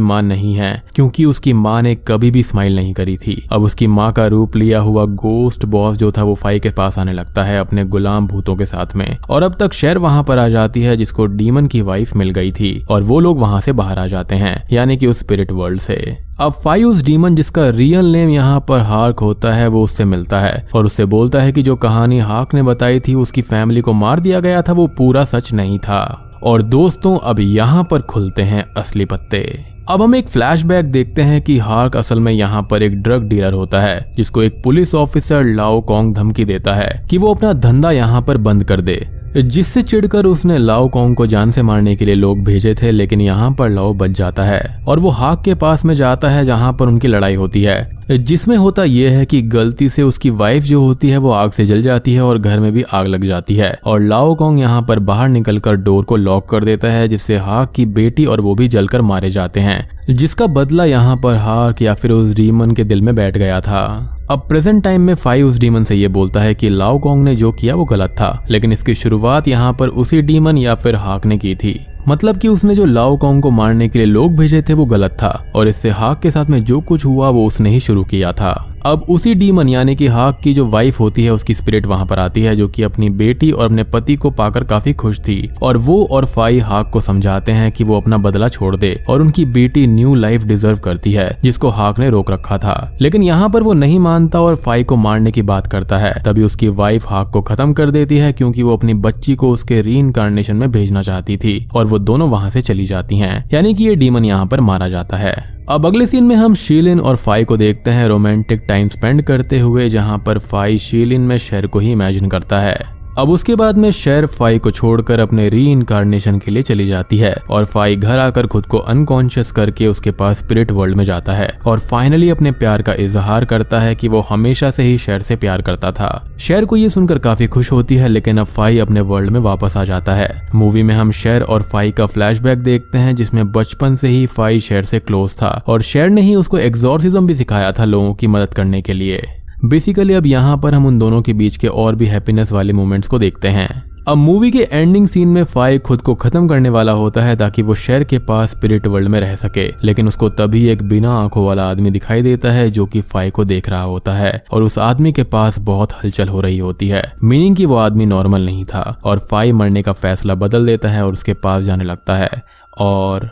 माँ 0.00 0.20
नहीं 0.22 0.54
है, 0.54 0.82
क्योंकि 0.94 1.24
उसकी 1.24 1.52
माँ 1.52 1.80
ने 1.82 1.94
कभी 2.08 2.30
भी 2.30 2.42
स्माइल 2.42 2.76
नहीं 2.76 2.92
करी 2.94 3.16
थी। 3.16 3.40
अब 3.52 3.62
उसकी 3.62 3.86
माँ 3.86 4.12
का 4.12 4.26
रूप 4.26 4.56
लिया 4.56 4.80
हुआ 4.80 5.04
गोस्ट 5.24 5.64
बॉस 5.66 5.96
जो 5.96 6.12
था 6.12 6.22
वो 6.22 6.34
फाई 6.34 6.60
के 6.60 6.70
पास 6.70 6.98
आने 6.98 7.12
लगता 7.12 7.44
है 7.44 7.58
अपने 7.60 7.84
गुलाम 7.86 8.26
भूतों 8.26 8.56
के 8.56 8.66
साथ 8.66 8.94
में, 8.96 9.16
और 9.30 9.42
अब 9.42 9.56
तक 9.60 9.72
शेर 9.72 9.98
वहाँ 9.98 10.22
पर 10.24 10.38
आ 10.38 10.48
जाती 10.48 10.82
है 10.82 10.96
जिसको 10.96 11.26
डीमन 11.26 11.66
की 11.66 11.80
वाइफ 11.80 12.14
मिल 12.16 12.30
गई 12.30 12.50
थी, 12.50 12.72
और 12.90 13.02
वो 13.02 13.20
लोग 13.20 13.40
वहाँ 13.40 13.60
से 13.60 13.72
बाहर 13.72 13.98
आ 13.98 14.06
जाते 14.06 14.34
हैं, 14.34 14.56
यानी 14.72 14.96
कि 14.96 15.06
उस 15.06 15.18
स्पिरिट 15.18 15.52
वर्ल्ड 15.52 15.80
से। 15.80 16.00
अब 16.40 16.52
फाइव 16.52 17.02
डीमन 17.02 17.34
जिसका 17.34 17.68
रियल 17.68 18.04
नेम 18.04 18.28
यहाँ 18.28 18.60
पर 18.60 18.80
हार्क 18.80 19.18
होता 19.18 19.52
है, 19.52 19.68
वो 19.68 19.82
उससे 19.82 20.04
मिलता 20.04 20.40
है 20.40 20.68
और 20.74 20.86
उससे 20.86 21.04
बोलता 21.04 21.40
है 21.40 21.52
कि 21.52 21.62
जो 21.62 21.76
कहानी 21.76 22.18
हार्क 22.18 22.54
ने 22.54 22.62
बताई 22.62 23.00
थी, 23.00 23.14
उसकी 23.14 23.42
फैमिली 23.42 23.80
को 23.80 23.92
मार 23.92 24.20
दिया 24.20 24.40
गया 24.40 24.62
था, 24.62 24.72
वो 24.72 24.86
पूरा 24.86 25.24
सच 25.24 25.52
नहीं 25.52 25.78
था। 25.78 26.28
और 26.42 26.62
दोस्तों, 26.62 27.18
अब 27.18 27.40
यहाँ 27.40 27.84
पर 27.84 28.00
खुलते 28.00 28.42
हैं 28.42 28.64
असली 28.76 29.04
पत्ते। 29.04 29.64
अब 29.90 30.02
हम 30.02 30.14
एक 30.14 30.28
फ्लैशबैक 30.28 30.86
देखते 30.86 31.22
हैं 31.22 31.42
कि 31.42 31.58
हार्क 31.58 31.96
असल 31.96 32.20
में 32.20 32.32
यहाँ 32.32 32.62
पर 32.70 32.82
एक 32.82 33.02
ड्रग 33.02 33.22
डीलर 33.22 33.52
होता 33.52 33.80
है, 33.80 34.14
जिसको 34.16 34.42
एक 34.42 34.62
पुलिस 34.64 34.94
ऑफिसर 34.94 35.44
लाओ 35.44 35.80
कॉन्ग 35.80 36.16
धमकी 36.16 36.44
देता 36.44 36.74
है 36.74 37.06
कि 37.10 37.18
वो 37.18 37.34
अपना 37.34 37.52
धंधा 37.52 37.90
यहाँ 37.90 38.22
पर 38.22 38.36
बंद 38.36 38.64
कर 38.64 38.80
दे। 38.80 39.21
जिससे 39.36 39.82
चिढ़कर 39.82 40.24
उसने 40.24 40.58
लाओ 40.58 40.88
कॉन्ग 40.88 41.16
को 41.16 41.26
जान 41.26 41.50
से 41.50 41.62
मारने 41.62 41.96
के 41.96 42.04
लिए 42.04 42.14
लोग 42.14 42.44
भेजे 42.44 42.74
थे, 42.74 42.90
लेकिन 42.90 43.20
यहाँ 43.20 43.52
पर 43.52 43.70
लाओ 43.70 43.94
बच 43.94 44.10
जाता 44.10 44.42
है। 44.42 44.84
और 44.88 44.98
वो 44.98 45.10
हाक 45.10 45.42
के 45.44 45.54
पास 45.54 45.84
में 45.84 45.94
जाता 45.94 46.28
है, 46.28 46.44
जहाँ 46.44 46.72
पर 46.72 46.86
उनकी 46.86 47.08
लड़ाई 47.08 47.34
होती 47.34 47.62
है। 47.62 48.02
जिसमें 48.10 48.56
होता 48.56 48.84
यह 48.84 49.10
है 49.10 49.26
कि 49.26 49.42
गलती 49.42 49.88
से 49.88 50.02
उसकी 50.02 50.30
वाइफ 50.30 50.62
जो 50.62 50.80
होती 50.80 51.08
है, 51.08 51.16
वो 51.16 51.30
आग 51.30 51.50
से 51.50 51.66
जल 51.66 51.82
जाती 51.82 52.14
है 52.14 52.22
और 52.22 52.38
घर 52.38 52.60
में 52.60 52.72
भी 52.72 52.82
आग 52.82 53.06
लग 53.06 53.24
जाती 53.24 53.54
है। 53.54 53.78
और 53.84 54.00
लाओ 54.00 54.34
कॉन्ग 54.34 54.60
यहाँ 54.60 54.82
पर 54.82 54.98
बाहर 54.98 55.28
निकलकर 55.28 55.74
डोर 55.74 56.04
को 56.04 56.16
लॉक 56.16 56.48
कर 56.48 56.64
देता 56.64 56.88
है, 56.88 57.08
जिससे 57.08 57.36
हाक 57.36 57.72
की 57.72 57.86
बेटी 57.86 58.24
और 58.24 58.40
वो 58.40 58.54
भी 58.54 58.68
जलकर 58.68 59.02
मारे 59.02 59.30
जाते 59.30 59.60
हैं। 59.60 60.00
जिसका 60.10 60.46
बदला 60.46 60.84
यहाँ 60.84 61.16
पर 61.16 61.36
हाक 61.36 61.82
या 61.82 61.94
फिर 61.94 62.10
उस 62.10 62.36
रीमन 62.36 62.70
के 62.70 62.84
दिल 62.84 63.00
में 63.00 63.14
बैठ 63.14 63.38
गया 63.38 63.60
था। 63.60 64.11
अब 64.32 64.44
प्रेजेंट 64.48 64.82
टाइम 64.84 65.00
में 65.00 65.14
फाई 65.14 65.42
उस 65.42 65.58
डीमन 65.60 65.84
से 65.84 65.94
ये 65.94 66.08
बोलता 66.08 66.40
है 66.40 66.54
कि 66.54 66.68
कॉन्ग 67.02 67.24
ने 67.24 67.34
जो 67.36 67.50
किया 67.52 67.74
वो 67.74 67.84
गलत 67.84 68.10
था, 68.10 68.46
लेकिन 68.50 68.72
इसकी 68.72 68.94
शुरुआत 68.94 69.48
यहाँ 69.48 69.72
पर 69.72 69.88
उसी 69.88 70.20
डीमन 70.22 70.58
या 70.58 70.74
फिर 70.74 70.96
हाक 70.96 71.26
ने 71.26 71.38
की 71.38 71.54
थी। 71.54 71.78
मतलब 72.08 72.36
कि 72.36 72.48
उसने 72.48 72.74
जो 72.74 72.84
लाओ 72.84 73.16
कॉन्ग 73.16 73.42
को 73.42 73.50
मारने 73.50 73.88
के 73.88 73.98
लिए 73.98 74.06
लोग 74.06 74.36
भेजे 74.36 74.62
थे 74.62 74.74
वो 74.74 74.84
गलत 74.84 75.12
था, 75.12 75.52
और 75.54 75.68
इससे 75.68 75.90
हाक 75.90 76.20
के 76.20 76.30
साथ 76.30 76.46
में 76.46 76.62
जो 76.64 76.80
कुछ 76.80 77.04
हुआ 77.04 77.28
वो 77.28 77.46
उसने 77.46 77.70
ही 77.70 77.80
शुरू 77.80 78.04
किया 78.04 78.32
था। 78.32 78.71
अब 78.86 79.06
उसी 79.08 79.34
डीमन 79.34 79.68
यानी 79.68 79.96
कि 79.96 80.06
हाक 80.06 80.40
की 80.44 80.54
जो 80.54 80.66
वाइफ 80.66 81.00
होती 81.00 81.24
है, 81.24 81.32
उसकी 81.32 81.54
स्पिरिट 81.54 81.86
वहाँ 81.86 82.06
पर 82.06 82.18
आती 82.18 82.42
है, 82.42 82.56
जो 82.56 82.68
कि 82.68 82.82
अपनी 82.82 83.10
बेटी 83.10 83.50
और 83.50 83.64
अपने 83.64 83.84
पति 83.84 84.16
को 84.16 84.30
पाकर 84.30 84.64
काफ़ी 84.64 84.92
खुश 84.92 85.20
थी। 85.20 85.50
और 85.62 85.76
वो 85.76 86.04
और 86.04 86.26
फाई 86.26 86.58
हाक 86.58 86.90
को 86.90 87.00
समझाते 87.00 87.52
हैं 87.52 87.72
कि 87.72 87.84
वो 87.84 87.96
अपना 87.96 88.16
बदला 88.16 88.48
छोड़ 88.48 88.76
दे 88.76 89.04
और 89.08 89.20
उनकी 89.20 89.44
बेटी 89.44 89.86
न्यू 89.86 90.14
लाइफ 90.14 90.44
डिजर्व 90.44 90.78
करती 90.78 91.12
है, 91.12 91.38
जिसको 91.42 91.68
हाक 91.68 91.98
ने 91.98 92.10
रोक 92.10 92.30
रखा 92.30 92.58
था। 92.58 92.96
लेकिन 93.00 93.22
यहाँ 93.22 93.50
पर 93.50 93.62
वो 93.62 93.72
नहीं 93.72 93.98
मानता 93.98 94.40
और 94.40 94.56
फाई 94.56 94.84
को 94.84 94.96
मारने 94.96 95.30
की 95.30 95.42
बात 95.42 95.66
करता 95.66 95.98
है। 95.98 96.22
तभी 96.22 96.42
उसकी 96.42 96.68
वाइफ 96.68 97.08
हाक 97.08 97.30
को 97.30 97.42
खत्म 97.42 97.72
कर 97.72 97.90
देती 97.90 98.16
है, 98.16 98.32
क्योंकि 98.32 98.62
वो 98.62 98.76
अपनी 98.76 98.94
बच्ची 98.94 99.34
को 99.34 99.50
उसके 99.50 99.82
री 99.82 100.02
में 100.02 100.72
भेजना 100.72 101.02
चाहती 101.02 101.36
थी 101.36 101.68
और 101.74 101.86
वो 101.86 101.98
दोनों 101.98 102.30
वहाँ 102.30 102.50
से 102.50 102.62
चली 102.62 102.84
जाती 102.84 103.16
है। 103.16 103.48
यानी 103.54 103.74
कि 103.74 103.84
ये 103.84 103.94
डीमन 103.94 104.24
यहाँ 104.24 104.46
पर 104.46 104.60
मारा 104.60 104.88
जाता 104.88 105.16
है। 105.16 105.61
अब 105.72 105.86
अगले 105.86 106.06
सीन 106.06 106.24
में 106.24 106.36
हम 106.36 106.54
शीलिन 106.54 107.00
और 107.00 107.16
फाई 107.16 107.44
को 107.44 107.56
देखते 107.56 107.90
हैं 107.90 108.08
रोमांटिक 108.08 108.64
टाइम 108.68 108.88
स्पेंड 108.88 109.22
करते 109.22 109.58
हुए, 109.58 109.88
जहाँ 109.88 110.18
पर 110.18 110.38
फाई 110.38 110.78
शीलिन 110.78 111.20
में 111.20 111.38
शहर 111.38 111.66
को 111.66 111.78
ही 111.78 111.92
इमेजिन 111.92 112.28
करता 112.28 112.58
है। 112.60 113.01
अब 113.18 113.30
उसके 113.30 113.54
बाद 113.54 113.78
में 113.78 113.90
शेर 113.90 114.26
फाई 114.26 114.58
को 114.58 114.70
छोड़कर 114.70 115.20
अपने 115.20 115.48
री 115.48 115.72
इनकारनेशन 115.72 116.38
के 116.38 116.50
लिए 116.50 116.62
चली 116.62 116.86
जाती 116.86 117.16
है 117.18 117.34
और 117.50 117.64
फाई 117.64 117.96
घर 117.96 118.18
आकर 118.18 118.46
खुद 118.46 118.66
को 118.66 118.78
अनकॉन्शियस 118.78 119.52
करके 119.52 119.86
उसके 119.86 120.10
पास 120.10 120.38
स्पिरिट 120.38 120.70
वर्ल्ड 120.70 120.96
में 120.96 121.04
जाता 121.04 121.32
है 121.32 121.58
और 121.66 121.80
फाइनली 121.80 122.30
अपने 122.30 122.52
प्यार 122.52 122.82
का 122.82 122.94
इजहार 122.94 123.44
करता 123.44 123.80
है 123.80 123.94
कि 123.94 124.08
वो 124.08 124.20
हमेशा 124.20 124.70
से 124.70 124.82
ही 124.82 124.98
शेर 124.98 125.20
से 125.20 125.36
प्यार 125.36 125.62
करता 125.62 125.92
था। 125.92 126.36
शेर 126.40 126.64
को 126.64 126.76
ये 126.76 126.88
सुनकर 126.90 127.18
काफ़ी 127.18 127.46
खुश 127.46 127.72
होती 127.72 127.94
है, 127.94 128.08
लेकिन 128.08 128.38
अब 128.38 128.46
फाई 128.46 128.78
अपने 128.78 129.00
वर्ल्ड 129.00 129.30
में 129.30 129.40
वापस 129.40 129.76
आ 129.76 129.84
जाता 129.84 130.14
है। 130.14 130.48
मूवी 130.54 130.82
में 130.82 130.94
हम 130.94 131.10
शेर 131.10 131.42
और 131.42 131.62
फाई 131.62 131.90
का 131.90 132.06
फ्लैशबैक 132.06 132.58
देखते 132.58 132.98
हैं, 132.98 133.16
जिसमें 133.16 133.52
बचपन 133.52 133.94
से 133.94 134.08
ही 134.08 134.26
फाई 134.26 134.60
शेर 134.60 134.82
से 134.82 134.98
क्लोज 134.98 135.34
था 135.34 135.62
और 135.66 135.82
शेर 135.82 136.08
ने 136.08 136.22
ही 136.22 136.34
उसको 136.34 136.58
एग्जॉर्सिज्म 136.58 137.26
भी 137.26 137.34
सिखाया 137.34 137.72
था 137.72 137.84
लोगों 137.84 138.14
की 138.14 138.26
मदद 138.26 138.54
करने 138.54 138.82
के 138.82 138.92
लिए। 138.92 139.41
बेसिकली 139.64 140.14
अब 140.14 140.26
यहाँ 140.26 140.56
पर 140.58 140.74
हम 140.74 140.86
उन 140.86 140.98
दोनों 140.98 141.22
के 141.22 141.32
बीच 141.32 141.56
के 141.56 141.68
और 141.68 141.94
भी 141.94 142.06
हैप्पीनेस 142.06 142.52
वाले 142.52 142.72
मोमेंट्स 142.72 143.08
को 143.08 143.18
देखते 143.18 143.48
हैं। 143.48 143.82
अब 144.08 144.16
मूवी 144.16 144.50
के 144.50 144.68
एंडिंग 144.72 145.06
सीन 145.06 145.28
में 145.28 145.44
फाई 145.44 145.78
खुद 145.78 146.02
को 146.02 146.14
खत्म 146.14 146.48
करने 146.48 146.68
वाला 146.68 146.92
होता 146.92 147.22
है 147.22 147.36
ताकि 147.36 147.62
वो 147.62 147.74
शेर 147.74 148.04
के 148.04 148.18
पास 148.18 148.50
स्पिरिट 148.50 148.86
वर्ल्ड 148.86 149.08
में 149.08 149.20
रह 149.20 149.36
सके। 149.36 149.74
लेकिन 149.84 150.08
उसको 150.08 150.28
तभी 150.28 150.66
एक 150.66 150.82
बिना 150.82 151.12
आँखों 151.12 151.46
वाला 151.46 151.70
आदमी 151.70 151.90
दिखाई 151.90 152.22
देता 152.22 152.50
है 152.50 152.70
जो 152.70 152.86
कि 152.86 153.00
फाई 153.00 153.30
को 153.30 153.44
देख 153.44 153.68
रहा 153.68 153.82
होता 153.82 154.12
है 154.12 154.44
और 154.52 154.62
उस 154.62 154.78
आदमी 154.78 155.12
के 155.12 155.22
पास 155.22 155.58
बहुत 155.58 155.92
हलचल 155.92 156.28
हो 156.28 156.40
रही 156.40 156.58
होती 156.58 156.88
है। 156.88 157.12
मीनिंग 157.24 157.56
की 157.56 157.66
वो 157.66 157.76
आदमी 157.76 158.06
नॉर्मल 158.06 158.42
नहीं 158.42 158.64
था 158.64 158.98
और 159.04 159.18
फाई 159.18 159.52
मरने 159.52 159.82
का 159.82 159.92
फैसला 159.92 160.34
बदल 160.34 160.66
देता 160.66 160.88
है 160.88 161.06
और 161.06 161.12
उसके 161.12 161.34
पास 161.34 161.64
जाने 161.64 161.84
लगता 161.84 162.14
है 162.14 162.30
और 162.78 163.30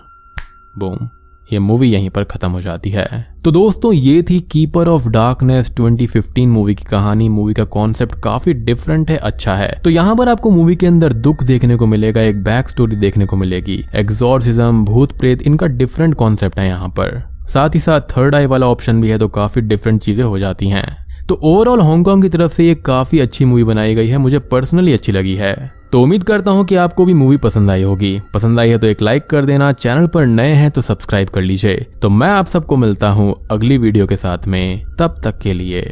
बूम 0.78 1.08
ये 1.52 1.58
मूवी 1.58 1.88
यहीं 1.88 2.10
पर 2.10 2.24
खत्म 2.24 2.50
हो 2.50 2.60
जाती 2.60 2.90
है। 2.90 3.26
तो 3.44 3.50
दोस्तों, 3.50 3.92
ये 3.92 4.22
थी 4.22 4.40
कीपर 4.40 4.88
ऑफ़ 4.88 5.08
डार्कनेस 5.08 5.70
2015 5.70 6.48
मूवी 6.48 6.74
की 6.74 6.84
कहानी। 6.84 7.28
मूवी 7.28 7.54
का 7.54 7.64
कॉन्सेप्ट 7.64 8.20
काफ़ी 8.20 8.54
डिफरेंट 8.54 9.10
है 9.10 9.16
अच्छा 9.16 9.54
है। 9.54 9.80
तो 9.84 9.90
यहाँ 9.90 10.16
पर 10.16 10.28
आपको 10.28 10.50
मूवी 10.50 10.76
के 10.76 10.86
अंदर 10.86 11.12
दुख 11.12 11.42
देखने 11.42 11.76
को 11.76 11.86
मिलेगा, 11.86 12.22
एक 12.22 12.42
बैक 12.44 12.68
स्टोरी 12.68 12.96
देखने 12.96 13.26
को 13.26 13.36
मिलेगी। 13.36 13.84
एग्जॉर्सिज्म 13.94 14.84
भूत 14.84 15.18
प्रेत, 15.18 15.42
इनका 15.42 15.66
डिफरेंट 15.66 16.14
कॉन्सेप्ट 16.14 16.58
है 16.58 16.68
यहाँ 16.68 16.88
पर। 16.88 17.22
साथ 17.48 17.74
ही 17.74 17.80
साथ 17.80 18.00
थर्ड 18.00 18.34
आई 18.34 18.46
वाला 18.46 18.66
ऑप्शन 18.66 19.00
भी 19.00 19.08
है 19.08 19.18
तो 19.18 19.28
काफ़ी 19.28 19.62
डिफरेंट 19.62 20.00
चीज़ें 20.02 20.24
हो 20.24 20.38
जाती 20.38 20.68
हैं। 20.68 21.06
तो 21.28 21.34
ओवरऑल 21.34 21.80
हांगकांग 21.80 22.22
की 22.22 22.28
तरफ़ 22.28 22.52
से 22.52 22.64
ये 22.64 22.74
काफ़ी 22.74 23.18
अच्छी 23.18 23.44
मूवी 23.44 23.64
बनाई 23.64 23.94
गई 23.94 24.08
है। 24.08 24.18
मुझे 24.18 24.38
पर्सनली 24.38 24.92
अच्छी 24.92 25.12
लगी 25.12 25.34
है। 25.34 25.79
तो 25.92 26.02
उम्मीद 26.02 26.24
करता 26.24 26.50
हूँ 26.50 26.64
कि 26.64 26.74
आपको 26.76 27.04
भी 27.04 27.14
मूवी 27.14 27.36
पसंद 27.36 27.70
आई 27.70 27.82
होगी। 27.82 28.20
पसंद 28.34 28.60
आई 28.60 28.70
है 28.70 28.78
तो 28.78 28.86
एक 28.86 29.02
लाइक 29.02 29.26
कर 29.26 29.44
देना 29.44 29.72
चैनल 29.72 30.06
पर 30.06 30.26
नए 30.26 30.52
हैं 30.52 30.70
तो 30.70 30.80
सब्सक्राइब 30.80 31.28
कर 31.28 31.42
लीजिए। 31.42 31.86
तो 32.02 32.10
मैं 32.10 32.28
आप 32.28 32.46
सबको 32.46 32.76
मिलता 32.76 33.08
हूँ 33.08 33.34
अगली 33.50 33.78
वीडियो 33.78 34.06
के 34.06 34.16
साथ 34.16 34.46
में। 34.46 34.96
तब 34.98 35.20
तक 35.24 35.38
के 35.38 35.52
लिए 35.52 35.82